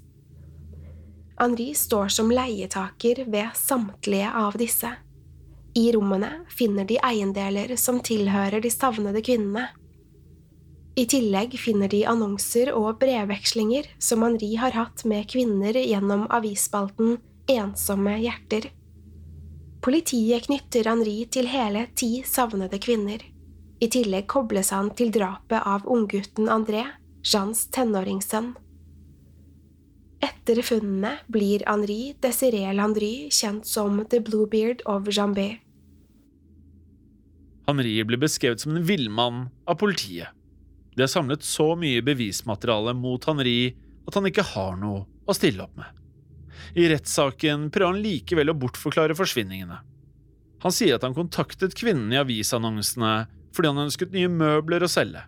Henri 1.39 1.71
står 1.79 2.11
som 2.19 2.35
leietaker 2.35 3.25
ved 3.31 3.55
samtlige 3.59 4.35
av 4.43 4.59
disse. 4.59 4.91
I 5.75 5.93
rommene 5.93 6.45
finner 6.49 6.87
de 6.87 7.01
eiendeler 7.03 7.75
som 7.77 7.99
tilhører 8.01 8.63
de 8.63 8.71
savnede 8.71 9.23
kvinnene. 9.27 9.67
I 10.95 11.07
tillegg 11.11 11.57
finner 11.59 11.91
de 11.91 12.05
annonser 12.07 12.71
og 12.79 13.01
brevvekslinger 13.01 13.89
som 13.99 14.23
Henri 14.23 14.53
har 14.61 14.77
hatt 14.79 15.03
med 15.11 15.27
kvinner 15.33 15.75
gjennom 15.75 16.29
avisspalten 16.31 17.17
Ensomme 17.51 18.15
hjerter. 18.23 18.71
Politiet 19.85 20.47
knytter 20.47 20.87
Henri 20.89 21.17
til 21.27 21.51
hele 21.51 21.89
ti 21.99 22.23
savnede 22.25 22.79
kvinner. 22.81 23.19
I 23.83 23.91
tillegg 23.91 24.31
kobles 24.31 24.71
han 24.73 24.93
til 24.97 25.11
drapet 25.13 25.59
av 25.59 25.85
unggutten 25.91 26.47
André, 26.49 26.87
Jeans 27.27 27.67
tenåringssønn. 27.75 28.55
Etter 30.25 30.63
funnene 30.65 31.19
blir 31.29 31.65
Henri 31.69 32.15
Desiree 32.23 32.73
Landry 32.73 33.29
kjent 33.35 33.67
som 33.69 33.99
The 34.09 34.23
Bluebeard 34.25 34.81
of 34.89 35.11
Jambé. 35.13 35.59
Henri 37.69 37.97
blir 38.05 38.21
beskrevet 38.23 38.61
som 38.61 38.77
en 38.77 38.87
villmann 38.87 39.49
av 39.69 39.77
politiet. 39.81 40.33
De 40.95 41.03
har 41.03 41.11
samlet 41.11 41.45
så 41.45 41.73
mye 41.77 42.05
bevismateriale 42.07 42.95
mot 42.97 43.25
Henri 43.29 43.75
at 44.07 44.17
han 44.17 44.29
ikke 44.31 44.47
har 44.55 44.79
noe 44.81 45.05
å 45.25 45.37
stille 45.37 45.65
opp 45.65 45.77
med. 45.81 45.89
I 46.79 46.89
rettssaken 46.93 47.69
prøver 47.75 47.93
han 47.93 48.05
likevel 48.05 48.53
å 48.53 48.59
bortforklare 48.59 49.17
forsvinningene. 49.19 49.81
Han 50.65 50.73
sier 50.73 50.97
at 50.97 51.05
han 51.05 51.17
kontaktet 51.17 51.77
kvinnen 51.77 52.13
i 52.15 52.21
avisannonsene 52.21 53.15
fordi 53.55 53.71
han 53.71 53.87
ønsket 53.87 54.15
nye 54.15 54.31
møbler 54.31 54.85
å 54.85 54.91
selge. 54.91 55.25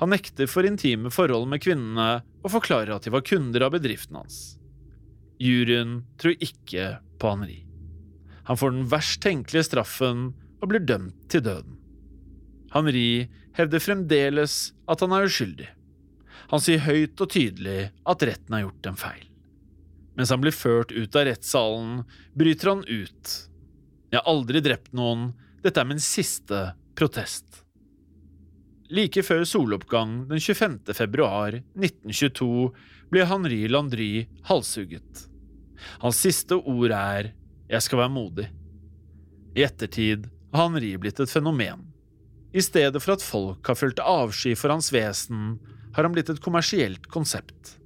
Han 0.00 0.14
nekter 0.14 0.48
for 0.48 0.64
intime 0.64 1.10
forhold 1.12 1.48
med 1.50 1.62
kvinnene 1.64 2.20
og 2.40 2.52
forklarer 2.54 2.94
at 2.94 3.06
de 3.06 3.12
var 3.14 3.24
kunder 3.26 3.66
av 3.66 3.74
bedriften 3.74 4.18
hans. 4.20 4.38
Juryen 5.40 6.00
tror 6.20 6.36
ikke 6.44 6.94
på 7.20 7.32
Henri. 7.32 7.58
Han 8.48 8.58
får 8.60 8.74
den 8.74 8.88
verst 8.92 9.20
tenkelige 9.24 9.68
straffen 9.68 10.30
og 10.60 10.72
blir 10.72 10.84
dømt 10.84 11.16
til 11.32 11.44
døden. 11.44 11.76
Henri 12.74 13.28
hevder 13.56 13.82
fremdeles 13.82 14.72
at 14.90 15.02
han 15.04 15.14
er 15.16 15.26
uskyldig. 15.28 15.68
Han 16.50 16.62
sier 16.62 16.82
høyt 16.82 17.20
og 17.22 17.30
tydelig 17.30 17.90
at 18.08 18.24
retten 18.26 18.56
har 18.56 18.64
gjort 18.64 18.90
en 18.90 18.98
feil. 19.00 19.26
Mens 20.18 20.32
han 20.34 20.42
blir 20.42 20.54
ført 20.54 20.92
ut 20.92 21.16
av 21.16 21.28
rettssalen, 21.28 22.02
bryter 22.36 22.72
han 22.72 22.84
ut. 22.88 23.34
Jeg 24.10 24.18
har 24.18 24.28
aldri 24.28 24.62
drept 24.64 24.92
noen, 24.96 25.30
dette 25.62 25.80
er 25.80 25.88
min 25.88 26.02
siste 26.02 26.72
protest. 26.98 27.62
Like 28.90 29.22
før 29.22 29.44
soloppgang 29.46 30.24
den 30.26 30.40
25. 30.42 30.80
februar 30.98 31.54
1922 31.78 32.72
ble 33.12 33.26
Henri 33.30 33.60
Landry 33.70 34.24
halshugget. 34.48 35.28
Hans 36.02 36.18
siste 36.18 36.58
ord 36.58 36.90
er 36.90 37.30
'jeg 37.70 37.82
skal 37.82 37.98
være 37.98 38.10
modig'. 38.10 38.48
I 39.54 39.62
ettertid 39.62 40.26
har 40.52 40.66
Henri 40.66 40.96
blitt 40.96 41.20
et 41.20 41.30
fenomen. 41.30 41.86
I 42.52 42.58
stedet 42.58 43.00
for 43.00 43.12
at 43.12 43.22
folk 43.22 43.64
har 43.64 43.78
følt 43.78 44.02
avsky 44.02 44.56
for 44.56 44.70
hans 44.70 44.90
vesen, 44.90 45.60
har 45.94 46.02
han 46.02 46.12
blitt 46.12 46.28
et 46.28 46.42
kommersielt 46.42 47.06
konsept. 47.06 47.78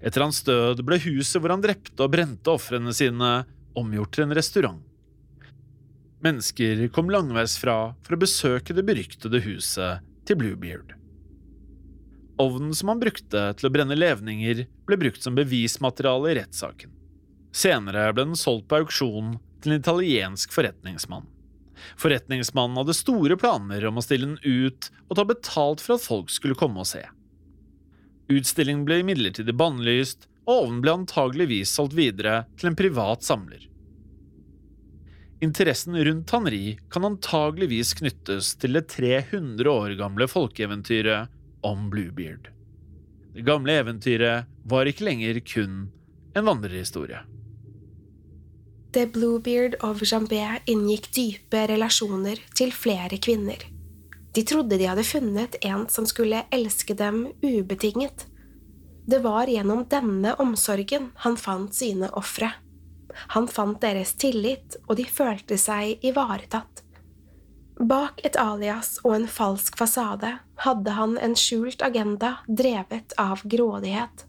Etter 0.00 0.22
hans 0.22 0.42
død 0.42 0.82
ble 0.82 0.98
huset 0.98 1.42
hvor 1.42 1.50
han 1.50 1.60
drepte 1.60 2.00
og 2.00 2.12
brente 2.12 2.48
ofrene 2.48 2.94
sine, 2.94 3.44
omgjort 3.76 4.12
til 4.12 4.24
en 4.24 4.34
restaurant. 4.34 4.82
Mennesker 6.22 6.88
kom 6.88 7.10
langveisfra 7.10 7.94
for 8.02 8.14
å 8.14 8.18
besøke 8.18 8.72
det 8.72 8.86
beryktede 8.86 9.44
huset 9.44 10.07
til 10.28 10.38
Bluebeard. 10.40 10.94
Ovnen 12.38 12.74
som 12.76 12.92
han 12.92 13.00
brukte 13.00 13.48
til 13.58 13.66
å 13.66 13.72
brenne 13.74 13.96
levninger, 13.98 14.66
ble 14.86 15.00
brukt 15.00 15.24
som 15.24 15.34
bevismateriale 15.38 16.30
i 16.30 16.38
rettssaken. 16.38 16.92
Senere 17.50 18.10
ble 18.12 18.28
den 18.28 18.38
solgt 18.38 18.68
på 18.70 18.82
auksjon 18.82 19.38
til 19.62 19.74
en 19.74 19.80
italiensk 19.80 20.52
forretningsmann. 20.54 21.26
Forretningsmannen 21.98 22.78
hadde 22.78 22.94
store 22.94 23.38
planer 23.38 23.86
om 23.88 23.98
å 23.98 24.04
stille 24.04 24.28
den 24.28 24.38
ut 24.44 24.90
og 25.08 25.16
ta 25.18 25.24
betalt 25.26 25.82
for 25.82 25.96
at 25.96 26.04
folk 26.04 26.30
skulle 26.30 26.58
komme 26.58 26.82
og 26.82 26.90
se. 26.90 27.02
Utstillingen 28.28 28.84
ble 28.86 29.00
imidlertid 29.02 29.50
bannlyst, 29.56 30.28
og 30.48 30.66
ovnen 30.66 30.82
ble 30.84 30.94
antageligvis 31.00 31.72
solgt 31.74 31.96
videre 31.96 32.42
til 32.60 32.70
en 32.70 32.78
privat 32.78 33.24
samler. 33.24 33.64
Interessen 35.40 36.04
rundt 36.04 36.30
Henri 36.30 36.78
kan 36.90 37.04
antageligvis 37.04 37.94
knyttes 38.00 38.56
til 38.58 38.74
det 38.74 38.88
300 38.90 39.70
år 39.70 39.94
gamle 40.00 40.26
folkeeventyret 40.26 41.30
om 41.62 41.86
Bluebeard. 41.92 42.50
Det 43.34 43.44
gamle 43.46 43.76
eventyret 43.78 44.48
var 44.66 44.90
ikke 44.90 45.06
lenger 45.06 45.38
kun 45.46 45.76
en 46.34 46.48
vandrerhistorie. 46.48 47.22
The 48.92 49.06
Bluebeard 49.06 49.76
of 49.84 50.02
Jambé 50.02 50.42
inngikk 50.66 51.10
dype 51.14 51.66
relasjoner 51.70 52.40
til 52.58 52.72
flere 52.74 53.20
kvinner. 53.22 53.62
De 54.34 54.42
trodde 54.42 54.78
de 54.80 54.88
hadde 54.90 55.06
funnet 55.06 55.54
en 55.62 55.86
som 55.92 56.06
skulle 56.08 56.44
elske 56.50 56.96
dem 56.98 57.28
ubetinget. 57.44 58.26
Det 59.08 59.22
var 59.22 59.46
gjennom 59.46 59.86
denne 59.88 60.34
omsorgen 60.42 61.12
han 61.22 61.38
fant 61.38 61.74
sine 61.74 62.10
ofre. 62.18 62.50
Han 63.34 63.48
fant 63.50 63.80
deres 63.82 64.14
tillit, 64.14 64.78
og 64.86 64.98
de 65.00 65.04
følte 65.04 65.58
seg 65.60 66.04
ivaretatt. 66.06 66.84
Bak 67.78 68.24
et 68.26 68.36
alias 68.40 68.96
og 69.04 69.14
en 69.14 69.28
falsk 69.30 69.76
fasade 69.78 70.32
hadde 70.64 70.94
han 70.96 71.14
en 71.22 71.36
skjult 71.38 71.82
agenda 71.86 72.38
drevet 72.48 73.14
av 73.18 73.44
grådighet. 73.46 74.24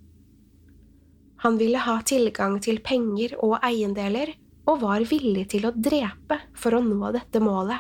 Han 1.42 1.58
ville 1.58 1.82
ha 1.82 1.98
tilgang 2.06 2.60
til 2.62 2.82
penger 2.84 3.38
og 3.40 3.58
eiendeler 3.66 4.36
og 4.70 4.84
var 4.84 5.06
villig 5.10 5.48
til 5.56 5.66
å 5.66 5.74
drepe 5.74 6.38
for 6.54 6.78
å 6.78 6.84
nå 6.84 7.10
dette 7.16 7.42
målet. 7.42 7.80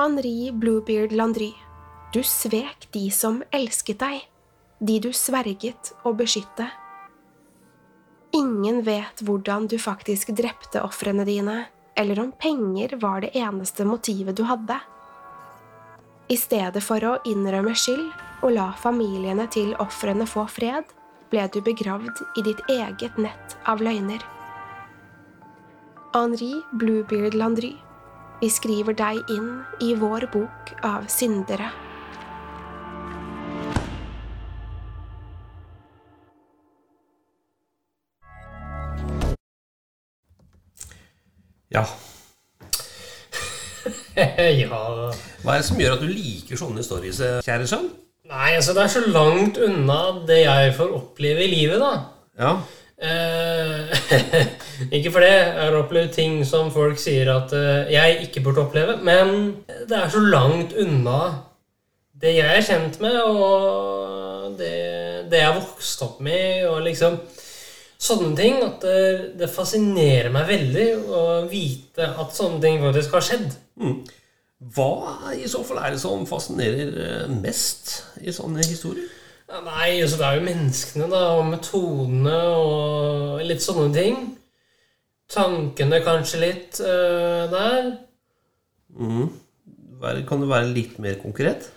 Henri 0.00 0.50
Bluebeard 0.50 1.12
Landry, 1.14 1.52
du 2.10 2.24
svek 2.26 2.88
de 2.96 3.04
som 3.14 3.42
elsket 3.54 4.00
deg, 4.02 4.24
de 4.82 4.98
du 5.04 5.12
sverget 5.14 5.92
å 6.02 6.10
beskytte. 6.18 6.66
Ingen 8.32 8.82
vet 8.82 9.20
hvordan 9.20 9.66
du 9.68 9.76
faktisk 9.78 10.32
drepte 10.36 10.80
ofrene 10.80 11.24
dine, 11.28 11.66
eller 11.94 12.20
om 12.22 12.32
penger 12.32 12.96
var 13.02 13.20
det 13.20 13.34
eneste 13.36 13.84
motivet 13.84 14.36
du 14.36 14.46
hadde. 14.48 14.78
I 16.32 16.38
stedet 16.40 16.80
for 16.80 17.04
å 17.04 17.18
innrømme 17.28 17.74
skyld 17.76 18.08
og 18.42 18.54
la 18.56 18.70
familiene 18.80 19.44
til 19.52 19.74
ofrene 19.84 20.24
få 20.24 20.46
fred, 20.48 20.86
ble 21.32 21.44
du 21.52 21.60
begravd 21.64 22.24
i 22.40 22.44
ditt 22.48 22.60
eget 22.72 23.20
nett 23.20 23.56
av 23.68 23.84
løgner. 23.84 24.24
Henri 26.12 26.54
Bluebeard 26.72 27.36
Landry. 27.36 27.74
Vi 28.40 28.48
skriver 28.50 28.96
deg 28.96 29.20
inn 29.32 29.62
i 29.80 29.92
vår 29.96 30.26
bok 30.32 30.72
av 30.84 31.04
syndere. 31.12 31.68
Ja. 41.72 41.86
ja 44.62 44.68
Hva 45.42 45.54
er 45.54 45.58
det 45.58 45.66
som 45.66 45.80
gjør 45.80 45.96
at 45.96 46.04
du 46.04 46.10
liker 46.10 46.60
sånne 46.60 46.84
stories, 46.84 47.20
eh, 47.24 47.40
kjære 47.46 47.68
sønn? 47.70 47.88
Nei, 48.32 48.52
altså, 48.56 48.74
det 48.76 48.84
er 48.84 48.92
så 48.92 49.02
langt 49.12 49.58
unna 49.60 49.98
det 50.28 50.44
jeg 50.44 50.76
får 50.76 50.94
oppleve 50.96 51.42
i 51.44 51.50
livet, 51.52 51.82
da. 51.82 51.92
Ja. 52.38 52.52
Eh, 53.02 53.90
ikke 54.96 55.10
for 55.10 55.24
det. 55.24 55.32
Jeg 55.32 55.58
har 55.58 55.78
opplevd 55.80 56.12
ting 56.14 56.38
som 56.48 56.70
folk 56.72 57.00
sier 57.02 57.32
at 57.34 57.52
eh, 57.56 57.90
jeg 57.92 58.20
ikke 58.28 58.44
burde 58.46 58.62
oppleve. 58.62 58.96
Men 59.02 59.56
det 59.88 59.98
er 59.98 60.12
så 60.12 60.22
langt 60.22 60.76
unna 60.78 61.18
det 62.22 62.36
jeg 62.36 62.46
er 62.46 62.62
kjent 62.62 63.00
med, 63.02 63.18
og 63.18 64.54
det, 64.58 64.74
det 65.32 65.40
jeg 65.40 65.48
har 65.48 65.58
vokst 65.58 66.04
opp 66.06 66.20
med. 66.22 66.68
Og 66.70 66.84
liksom 66.86 67.18
sånne 68.02 68.34
ting 68.38 68.58
at 68.64 68.82
det, 68.82 69.04
det 69.38 69.50
fascinerer 69.52 70.32
meg 70.34 70.50
veldig 70.50 70.88
å 71.06 71.22
vite 71.50 72.08
at 72.08 72.34
sånne 72.36 72.60
ting 72.62 72.82
faktisk 72.82 73.16
har 73.16 73.26
skjedd. 73.28 73.56
Hva 74.74 75.32
i 75.34 75.48
så 75.50 75.62
fall 75.66 75.80
er 75.82 75.94
det 75.94 76.02
som 76.02 76.22
fascinerer 76.28 76.94
eh, 77.02 77.34
mest 77.34 77.96
i 78.22 78.34
sånne 78.34 78.62
historier? 78.66 79.10
Ja, 79.50 79.60
nei, 79.66 79.98
altså 80.00 80.16
det 80.20 80.26
er 80.28 80.38
jo 80.38 80.46
menneskene, 80.46 81.08
da, 81.12 81.22
og 81.36 81.48
metodene 81.50 82.36
og 82.56 83.42
litt 83.44 83.64
sånne 83.64 83.90
ting. 83.92 84.20
Tankene 85.32 85.98
kanskje 86.04 86.40
litt 86.40 86.80
øh, 86.84 87.50
der. 87.52 87.90
Mm. 88.96 89.28
Kan 90.28 90.42
du 90.42 90.48
være 90.48 90.72
litt 90.72 90.96
mer 91.02 91.18
konkret? 91.20 91.68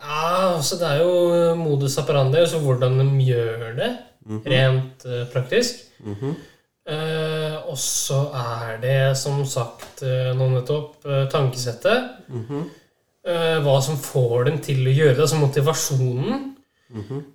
Ja, 0.00 0.54
altså 0.56 0.78
det 0.80 0.86
er 0.88 1.02
jo 1.02 1.56
modus 1.58 1.98
operandi, 2.00 2.40
altså 2.40 2.60
hvordan 2.62 3.00
de 3.00 3.26
gjør 3.26 3.74
det, 3.76 3.90
rent 4.46 5.06
øh, 5.06 5.24
praktisk. 5.32 5.86
Uh, 6.90 7.70
og 7.70 7.76
så 7.78 8.18
er 8.34 8.78
det 8.82 9.16
som 9.20 9.44
sagt 9.46 10.02
uh, 10.02 10.32
nå 10.34 10.48
nettopp 10.56 11.04
uh, 11.06 11.26
tankesettet. 11.30 12.08
Eh, 13.20 13.58
hva 13.60 13.76
som 13.84 13.98
får 14.00 14.46
dem 14.48 14.58
til 14.64 14.86
å 14.88 14.94
gjøre 14.94 15.16
det, 15.18 15.24
altså 15.26 15.40
motivasjonen. 15.42 16.46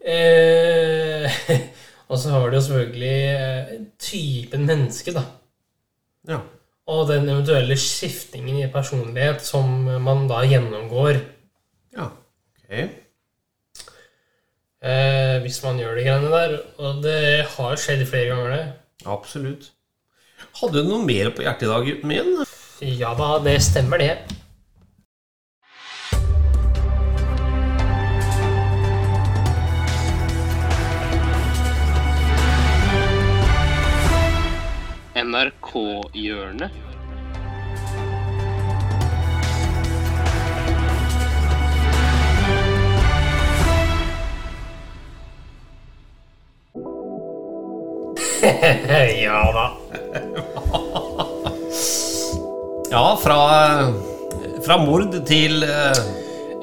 Eh, 0.02 1.36
og 2.10 2.20
så 2.20 2.34
har 2.34 2.50
du 2.50 2.58
jo 2.58 2.64
selvfølgelig 2.66 3.20
eh, 3.36 3.76
typen 4.02 4.66
menneske, 4.66 5.14
da. 5.14 5.28
Ja. 6.26 6.42
Og 6.90 7.06
den 7.10 7.30
eventuelle 7.30 7.78
skiftingen 7.78 8.64
i 8.64 8.72
personlighet 8.74 9.46
som 9.46 9.86
man 10.06 10.28
da 10.30 10.44
gjennomgår 10.46 11.16
ja. 11.96 12.12
Ok. 12.62 12.74
Eh, 14.86 15.42
hvis 15.44 15.62
man 15.66 15.82
gjør 15.82 15.98
de 15.98 16.06
greiene 16.06 16.32
der. 16.34 16.58
Og 16.78 17.04
det 17.06 17.20
har 17.56 17.82
skjedd 17.82 18.06
flere 18.10 18.32
ganger, 18.32 18.56
det. 18.56 18.64
Absolutt. 19.06 19.72
Hadde 20.62 20.82
du 20.82 20.90
noe 20.94 21.04
mer 21.04 21.34
på 21.36 21.44
hjertet 21.46 21.68
i 21.68 21.72
dag, 21.74 21.86
gutten 21.90 22.12
min? 22.12 22.34
Ja 23.00 23.14
da, 23.18 23.36
det 23.44 23.60
stemmer, 23.64 24.00
det. 24.00 24.16
NRK-hjørnet. 35.16 36.85
ja 49.26 49.42
da. 49.56 49.66
Ja, 52.92 53.06
fra, 53.24 53.40
fra 54.66 54.78
mord 54.78 55.16
til 55.28 55.64
eh, 55.66 56.02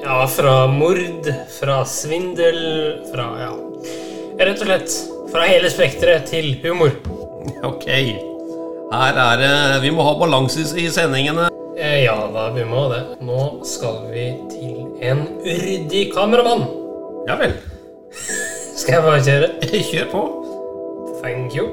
Ja, 0.03 0.21
fra 0.31 0.53
mord, 0.71 1.27
fra 1.59 1.81
svindel, 1.87 2.61
fra 3.11 3.27
ja 3.41 3.51
Rett 4.43 4.63
og 4.63 4.69
slett 4.69 4.95
fra 5.33 5.47
hele 5.49 5.69
spekteret 5.71 6.29
til 6.31 6.53
humor. 6.63 6.93
Ok. 7.67 7.85
Her 8.93 9.17
er 9.19 9.39
det 9.41 9.81
Vi 9.83 9.91
må 9.93 10.03
ha 10.05 10.13
balanse 10.19 10.63
i 10.79 10.87
sendingene. 10.93 11.49
Eh, 11.77 12.03
Ja 12.05 12.15
da, 12.33 12.47
vi 12.55 12.63
må 12.67 12.87
det. 12.93 13.03
Nå 13.25 13.65
skal 13.67 14.05
vi 14.13 14.29
til 14.51 14.85
en 15.03 15.25
uryddig 15.43 16.07
kameramann. 16.15 16.65
Ja 17.27 17.37
vel. 17.39 17.57
Skal 18.79 18.95
jeg 18.97 19.03
bare 19.05 19.21
kjøre? 19.21 19.49
Kjør 19.91 20.07
på. 20.09 20.21
Thank 21.23 21.55
you. 21.55 21.69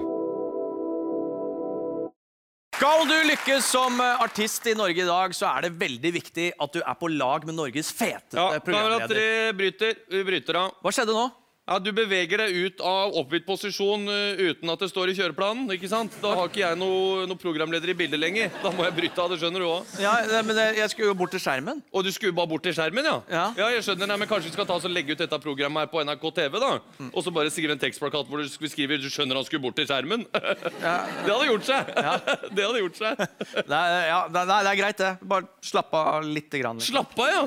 Skal 2.81 3.03
du 3.11 3.17
lykkes 3.29 3.67
som 3.67 3.99
eh, 4.01 4.23
artist 4.25 4.65
i 4.71 4.77
Norge 4.79 5.03
i 5.03 5.09
dag, 5.09 5.35
så 5.37 5.51
er 5.51 5.67
det 5.67 5.73
veldig 5.81 6.13
viktig 6.15 6.47
at 6.65 6.73
du 6.73 6.79
er 6.81 6.97
på 6.97 7.11
lag 7.13 7.45
med 7.49 7.59
Norges 7.59 7.91
feteste 7.93 8.39
Ja, 8.39 8.61
programleder. 8.65 9.11
tre 9.11 9.27
bryter. 9.59 9.99
Vi 10.09 10.23
bryter 10.25 10.57
av. 10.63 10.79
Hva 10.81 10.93
skjedde 10.95 11.17
nå? 11.17 11.27
Ja, 11.71 11.79
Du 11.79 11.93
beveger 11.95 12.41
deg 12.43 12.57
ut 12.65 12.81
av 12.83 13.15
oppgitt 13.15 13.45
posisjon 13.47 14.09
uh, 14.11 14.41
uten 14.41 14.73
at 14.73 14.81
det 14.83 14.89
står 14.91 15.13
i 15.13 15.15
kjøreplanen. 15.15 15.69
ikke 15.71 15.87
sant? 15.91 16.17
Da 16.19 16.33
har 16.35 16.49
ikke 16.51 16.65
jeg 16.65 16.79
noen 16.81 17.31
noe 17.31 17.39
programleder 17.39 17.93
i 17.93 17.95
bildet 17.95 18.19
lenger. 18.19 18.49
Da 18.59 18.73
må 18.75 18.83
jeg 18.89 18.97
bryte 18.97 19.23
av, 19.23 19.31
det 19.31 19.39
skjønner 19.39 19.63
du 19.63 19.69
òg. 19.69 19.93
Ja, 20.03 20.17
men 20.43 20.59
Jeg 20.59 20.91
skulle 20.91 21.13
jo 21.13 21.15
bort 21.21 21.31
til 21.31 21.43
skjermen. 21.43 21.79
Og 21.95 22.03
du 22.03 22.11
skulle 22.11 22.35
bare 22.35 22.51
bort 22.51 22.65
til 22.67 22.75
skjermen, 22.75 23.07
ja? 23.07 23.21
Ja. 23.31 23.45
ja 23.61 23.69
jeg 23.77 23.85
skjønner, 23.87 24.11
nei, 24.11 24.17
men 24.19 24.31
Kanskje 24.31 24.51
vi 24.51 24.55
skal 24.57 24.67
ta 24.67 24.81
oss 24.81 24.89
og 24.89 24.95
legge 24.95 25.15
ut 25.15 25.23
dette 25.23 25.39
programmet 25.43 25.85
her 25.85 25.93
på 25.93 26.03
NRK 26.03 26.27
TV, 26.41 26.59
da? 26.59 26.73
Mm. 26.99 27.13
Og 27.15 27.23
så 27.23 27.35
bare 27.39 27.55
skrive 27.55 27.77
en 27.77 27.83
tekstplakat 27.83 28.27
hvor 28.27 28.43
du 28.43 28.51
skriver 28.51 28.99
'Du 28.99 29.07
skjønner 29.07 29.39
han 29.39 29.47
skulle 29.47 29.63
bort 29.63 29.79
til 29.79 29.87
skjermen'? 29.87 30.27
Det 31.25 31.31
hadde 31.31 31.49
gjort 31.53 31.71
seg! 31.71 31.95
Det 32.57 32.67
hadde 32.67 32.83
gjort 32.83 32.99
seg. 32.99 33.25
Er, 33.81 34.09
ja, 34.11 34.21
det, 34.29 34.43
det 34.49 34.71
er 34.73 34.77
greit, 34.77 34.99
det. 34.99 35.11
Bare 35.31 35.47
slapp 35.63 35.95
av 35.95 36.27
lite 36.27 36.59
grann. 36.59 36.79
liksom. 36.83 36.99
Slapp 36.99 37.15
av, 37.23 37.31
ja! 37.31 37.43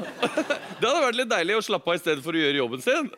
Det 0.79 0.87
hadde 0.87 1.03
vært 1.03 1.19
litt 1.19 1.31
deilig 1.31 1.59
å 1.59 1.63
slappe 1.67 1.91
av 1.91 1.99
i 1.99 2.01
stedet 2.01 2.23
for 2.23 2.35
å 2.35 2.43
gjøre 2.43 2.61
jobben 2.63 2.83
sin. 2.83 3.11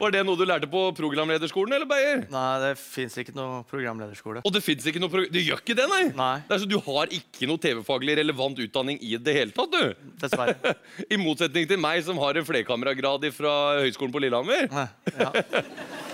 Var 0.00 0.12
det 0.12 0.22
noe 0.28 0.36
du 0.36 0.44
lærte 0.48 0.68
på 0.70 0.80
programlederskolen, 0.98 1.72
eller, 1.76 1.88
Beier? 1.88 2.24
Nei, 2.32 2.46
det 2.62 2.72
fins 2.80 3.16
ikke 3.22 3.32
noe 3.36 3.62
programlederskole. 3.70 4.42
Og 4.44 4.52
det 4.52 4.62
fins 4.66 4.84
ikke 4.90 5.00
noe 5.02 5.12
pro- 5.12 5.24
Du 5.32 5.38
gjør 5.40 5.62
ikke 5.62 5.76
det, 5.78 5.86
nei? 5.92 6.02
Nei. 6.18 6.32
Det 6.48 6.56
er 6.58 6.62
så 6.64 6.68
Du 6.68 6.78
har 6.88 7.12
ikke 7.16 7.48
noe 7.50 7.62
TV-faglig 7.62 8.18
relevant 8.20 8.60
utdanning 8.66 8.98
i 9.00 9.16
det 9.16 9.36
hele 9.38 9.56
tatt, 9.56 9.72
du. 9.72 10.10
Dessverre. 10.22 10.74
I 11.12 11.16
motsetning 11.20 11.68
til 11.70 11.80
meg, 11.80 12.02
som 12.06 12.18
har 12.22 12.36
en 12.40 12.46
flerkameragrad 12.48 13.24
fra 13.36 13.54
Høgskolen 13.82 14.12
på 14.14 14.22
Lillehammer. 14.26 14.68
Nei, 14.72 14.88
Ja. 15.16 15.32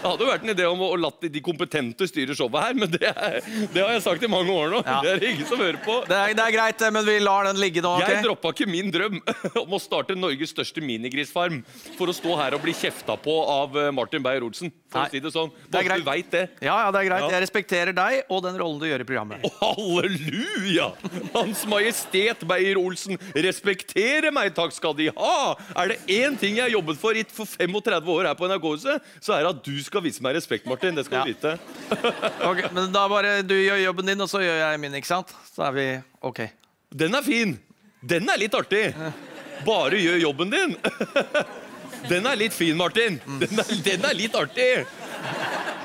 Det 0.03 0.11
hadde 0.11 0.25
jo 0.25 0.31
vært 0.33 0.43
en 0.43 0.51
idé 0.51 0.65
om 0.67 0.81
å, 0.83 0.89
å 0.97 0.99
latt 0.99 1.27
de 1.31 1.43
kompetente 1.45 2.07
styre 2.11 2.35
showet 2.35 2.65
her, 2.65 2.75
men 2.75 2.91
det, 2.91 3.07
er, 3.07 3.37
det 3.71 3.85
har 3.85 3.93
jeg 3.95 4.03
sagt 4.03 4.25
i 4.27 4.31
mange 4.31 4.51
år 4.51 4.73
nå. 4.75 4.81
Ja. 4.83 4.99
Det 5.05 5.13
er 5.15 5.27
ingen 5.31 5.47
som 5.47 5.63
hører 5.63 5.79
på. 5.85 6.01
Det, 6.09 6.19
er, 6.19 6.35
det 6.35 6.47
er 6.49 6.57
greit, 6.57 6.83
men 6.97 7.07
vi 7.07 7.17
lar 7.23 7.47
den 7.47 7.61
ligge 7.63 7.85
nå. 7.85 7.95
Jeg 8.03 8.19
ok? 8.19 8.27
droppa 8.27 8.53
ikke 8.57 8.67
min 8.71 8.91
drøm 8.95 9.21
om 9.63 9.77
å 9.79 9.81
starte 9.83 10.19
Norges 10.19 10.51
største 10.57 10.83
minigrisfarm 10.83 11.61
for 11.95 12.11
å 12.11 12.17
stå 12.17 12.35
her 12.41 12.59
og 12.59 12.65
bli 12.67 12.75
kjefta 12.75 13.15
på 13.23 13.37
av 13.47 13.79
eh, 13.79 13.93
Martin 13.95 14.27
Beyer-Olsen. 14.27 14.75
For 14.93 15.01
å 15.01 15.11
si 15.13 15.21
det 15.25 15.33
sånn. 15.33 15.51
Det 15.73 15.81
er 15.81 15.87
greit. 15.89 16.03
Du 16.05 16.09
vet 16.11 16.31
det. 16.35 16.43
Ja, 16.61 16.75
ja, 16.85 16.91
det 16.93 17.01
er 17.01 17.07
greit. 17.09 17.25
Ja. 17.25 17.31
Jeg 17.33 17.45
respekterer 17.47 17.97
deg 17.97 18.29
og 18.33 18.43
den 18.45 18.59
rollen 18.61 18.81
du 18.83 18.87
gjør 18.89 19.05
i 19.05 19.07
programmet. 19.09 19.47
Halleluja! 19.63 20.91
Hans 21.33 21.65
Majestet 21.71 22.45
Beyer-Olsen, 22.49 23.17
respektere 23.47 24.33
meg, 24.35 24.53
takk 24.57 24.75
skal 24.77 24.97
De 24.99 25.09
ha! 25.17 25.35
Er 25.81 25.95
det 25.95 25.99
én 26.13 26.37
ting 26.41 26.59
jeg 26.59 26.67
har 26.67 26.75
jobbet 26.75 27.01
for 27.01 27.17
i 27.17 27.25
for 27.33 27.49
35 27.49 28.13
år 28.13 28.29
her 28.29 28.37
på 28.39 28.51
NRK-huset, 28.51 29.11
så 29.25 29.37
er 29.37 29.47
det 29.47 29.55
at 29.55 29.65
du 29.65 29.75
skal 29.85 30.05
vise 30.05 30.25
meg 30.25 30.37
respekt, 30.37 30.69
Martin. 30.69 30.97
Det 30.99 31.07
skal 31.09 31.25
du 31.25 31.33
vite. 31.33 31.57
Ok, 32.53 32.65
men 32.75 32.91
da 32.93 33.05
bare 33.09 33.39
du 33.47 33.55
gjør 33.55 33.79
jobben 33.87 34.09
din, 34.13 34.21
og 34.25 34.29
så 34.31 34.43
gjør 34.43 34.59
jeg 34.61 34.81
min, 34.83 34.95
ikke 34.99 35.09
sant? 35.09 35.31
Så 35.53 35.65
er 35.67 35.77
vi 35.77 35.87
ok. 36.27 36.41
Den 36.93 37.15
er 37.17 37.25
fin. 37.25 37.55
Den 38.03 38.29
er 38.29 38.41
litt 38.41 38.55
artig. 38.59 38.91
Bare 39.67 40.01
gjør 40.01 40.19
jobben 40.27 40.53
din. 40.53 40.77
Den 42.09 42.27
er 42.27 42.39
litt 42.39 42.55
fin, 42.57 42.77
Martin. 42.77 43.21
Den 43.41 43.63
er, 43.63 43.73
den 43.85 44.05
er 44.09 44.17
litt 44.19 44.35
artig. 44.39 44.85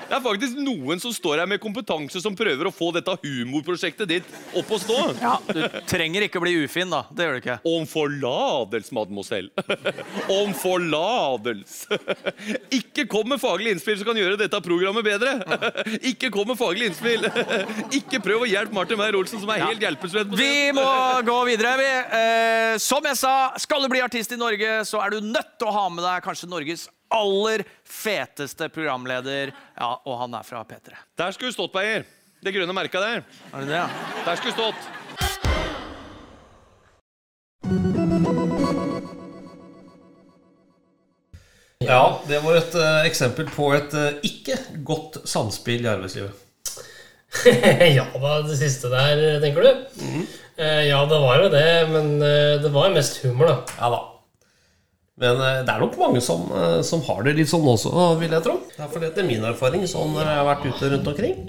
Det 0.07 0.15
er 0.15 0.23
faktisk 0.23 0.59
noen 0.63 1.01
som 1.03 1.11
står 1.13 1.41
her 1.41 1.49
med 1.49 1.59
kompetanse 1.61 2.21
som 2.23 2.35
prøver 2.37 2.69
å 2.69 2.73
få 2.73 2.89
dette 2.95 3.13
humorprosjektet 3.23 4.07
ditt 4.09 4.29
opp 4.57 4.71
å 4.71 4.79
stå. 4.79 4.97
Ja, 5.19 5.33
Du 5.51 5.59
trenger 5.89 6.25
ikke 6.27 6.41
bli 6.43 6.53
ufin, 6.63 6.89
da. 6.91 7.03
Det 7.11 7.27
gjør 7.27 7.35
du 7.35 7.41
ikke. 7.41 7.57
Om 7.67 7.87
forlatelse, 7.91 8.95
mademoiselle. 8.95 9.51
Om 10.31 10.53
forlatelse. 10.57 11.99
Ikke 12.77 13.07
kom 13.09 13.27
med 13.33 13.41
faglige 13.43 13.75
innspill 13.75 13.99
som 13.99 14.07
kan 14.09 14.19
gjøre 14.19 14.39
dette 14.39 14.61
programmet 14.63 15.05
bedre. 15.05 15.35
Ikke 16.07 16.31
kom 16.33 16.47
med 16.53 16.59
faglige 16.59 16.93
innspill. 16.93 17.27
Ikke 17.99 18.21
prøv 18.23 18.45
å 18.45 18.49
hjelpe 18.49 18.75
Martin 18.77 18.99
Meyer-Olsen, 18.99 19.41
som 19.43 19.51
er 19.53 19.65
helt 19.65 19.83
hjelpeløs. 19.83 20.31
Vi 20.39 20.51
må 20.77 20.87
gå 21.27 21.39
videre. 21.51 21.75
Vi. 21.81 21.89
Eh, 22.21 22.75
som 22.81 23.03
jeg 23.07 23.19
sa, 23.19 23.33
skal 23.59 23.83
du 23.83 23.91
bli 23.91 24.03
artist 24.03 24.31
i 24.31 24.39
Norge, 24.39 24.79
så 24.87 25.03
er 25.03 25.17
du 25.17 25.25
nødt 25.25 25.57
til 25.59 25.69
å 25.69 25.75
ha 25.75 25.87
med 25.91 26.05
deg 26.05 26.23
kanskje 26.25 26.49
Norges 26.51 26.87
aller 27.13 27.63
feteste 27.87 28.69
programleder. 28.73 29.51
Ja, 29.77 30.01
og 30.05 30.19
han 30.23 30.33
er 30.37 30.43
fra 30.47 30.63
P3. 30.67 30.95
Der 31.17 31.31
skulle 31.35 31.51
du 31.51 31.57
stått, 31.57 31.73
Beyer. 31.75 32.05
Det 32.43 32.53
grønne 32.53 32.73
merket 32.75 33.01
der. 33.01 33.23
Er 33.53 33.59
det 33.63 33.67
det? 33.71 33.75
ja? 33.81 33.87
Der 34.25 34.35
skulle 34.35 34.53
du 34.53 34.57
stått. 34.61 34.81
Ja, 41.87 42.19
det 42.27 42.39
var 42.43 42.57
et 42.57 42.75
eh, 42.75 43.05
eksempel 43.07 43.47
på 43.53 43.69
et 43.77 43.93
eh, 43.95 44.19
ikke 44.27 44.57
godt 44.85 45.21
samspill 45.29 45.85
i 45.85 45.91
arbeidslivet. 45.91 46.43
ja 47.97 48.05
da, 48.17 48.41
det 48.47 48.57
siste 48.59 48.89
der, 48.91 49.39
tenker 49.43 49.61
du? 49.65 49.71
Eh, 50.57 50.87
ja, 50.89 50.99
det 51.05 51.19
var 51.21 51.43
jo 51.43 51.49
det, 51.53 51.69
men 51.91 52.15
eh, 52.25 52.57
det 52.63 52.71
var 52.73 52.89
jo 52.89 52.95
mest 52.97 53.21
humor, 53.23 53.51
da. 53.51 53.57
Ja 53.77 53.91
da. 53.93 53.99
Men 55.17 55.39
eh, 55.41 55.59
det 55.65 55.73
er 55.73 55.81
nok 55.81 55.97
mange 55.97 56.21
som, 56.21 56.45
eh, 56.53 56.79
som 56.85 57.01
har 57.07 57.23
det 57.25 57.33
litt 57.39 57.49
sånn 57.49 57.65
også, 57.65 57.91
vil 58.21 58.35
jeg 58.35 58.45
tro. 58.45 58.57
Det 58.75 58.85
er 58.85 59.05
det 59.07 59.23
er 59.23 59.29
min 59.29 59.45
erfaring 59.49 59.85
sånn 59.89 60.13
når 60.13 60.29
jeg 60.29 60.39
har 60.39 60.49
vært 60.51 60.67
ute 60.69 60.91
rundt 60.93 61.11
omkring. 61.13 61.39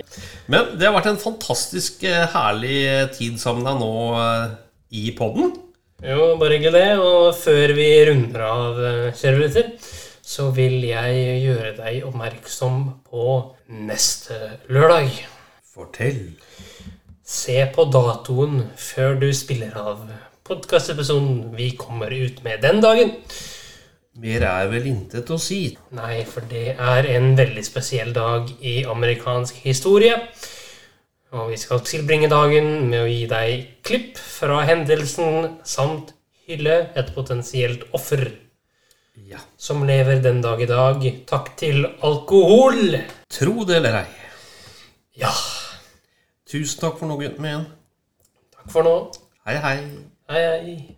Men 0.48 0.74
det 0.80 0.88
har 0.88 0.96
vært 0.96 1.10
en 1.12 1.20
fantastisk 1.20 2.04
eh, 2.08 2.24
herlig 2.32 2.80
tid 3.18 3.36
sammen 3.42 3.66
med 3.66 3.74
deg 3.74 3.82
nå 3.82 3.94
eh, 4.24 4.44
i 5.02 5.10
podden. 5.18 5.52
Jo, 5.98 6.36
bare 6.40 6.56
hyggelig 6.56 6.78
det. 6.78 6.90
Og 7.02 7.32
før 7.36 7.74
vi 7.76 7.88
runder 8.08 8.44
av, 8.46 8.80
eh, 8.88 9.08
kjære 9.18 9.42
lytter, 9.42 9.70
så 10.28 10.48
vil 10.56 10.78
jeg 10.86 11.40
gjøre 11.44 11.74
deg 11.76 12.06
oppmerksom 12.08 12.80
på 13.08 13.36
neste 13.88 14.38
lørdag. 14.72 15.12
Fortell. 15.74 16.22
Se 17.28 17.60
på 17.74 17.84
datoen 17.92 18.62
før 18.80 19.20
du 19.20 19.28
spiller 19.36 19.76
av 19.76 20.06
podkastepisoden 20.48 21.50
vi 21.58 21.74
kommer 21.76 22.12
ut 22.14 22.40
med 22.46 22.64
den 22.64 22.80
dagen. 22.80 23.12
Mer 24.18 24.42
er 24.42 24.68
vel 24.72 24.86
intet 24.90 25.28
å 25.30 25.36
si. 25.38 25.76
Nei, 25.94 26.24
for 26.26 26.42
det 26.50 26.72
er 26.74 27.06
en 27.14 27.34
veldig 27.38 27.62
spesiell 27.66 28.10
dag 28.16 28.48
i 28.66 28.80
amerikansk 28.90 29.60
historie. 29.62 30.16
Og 31.36 31.50
vi 31.52 31.58
skal 31.60 31.82
tilbringe 31.86 32.30
dagen 32.32 32.88
med 32.90 33.04
å 33.04 33.08
gi 33.10 33.26
deg 33.30 33.66
klipp 33.86 34.18
fra 34.18 34.62
hendelsen 34.66 35.58
samt 35.68 36.14
hylle 36.48 36.88
et 36.96 37.14
potensielt 37.14 37.84
offer 37.94 38.30
Ja. 39.28 39.38
som 39.58 39.82
lever 39.84 40.22
den 40.22 40.40
dag 40.40 40.60
i 40.62 40.66
dag. 40.66 41.02
Takk 41.26 41.56
til 41.60 41.84
alkohol! 42.02 42.96
Tro 43.28 43.64
det 43.68 43.76
eller 43.76 44.00
ei. 44.02 44.06
Ja, 45.18 45.32
Tusen 46.48 46.80
takk 46.80 46.96
for 46.98 47.06
nå, 47.10 47.18
gutten 47.20 47.42
min. 47.44 47.66
takk 48.56 48.70
for 48.72 48.82
nå. 48.82 48.94
Hei, 49.44 49.56
hei. 49.60 49.76
Hei, 50.30 50.40
hei. 50.46 50.97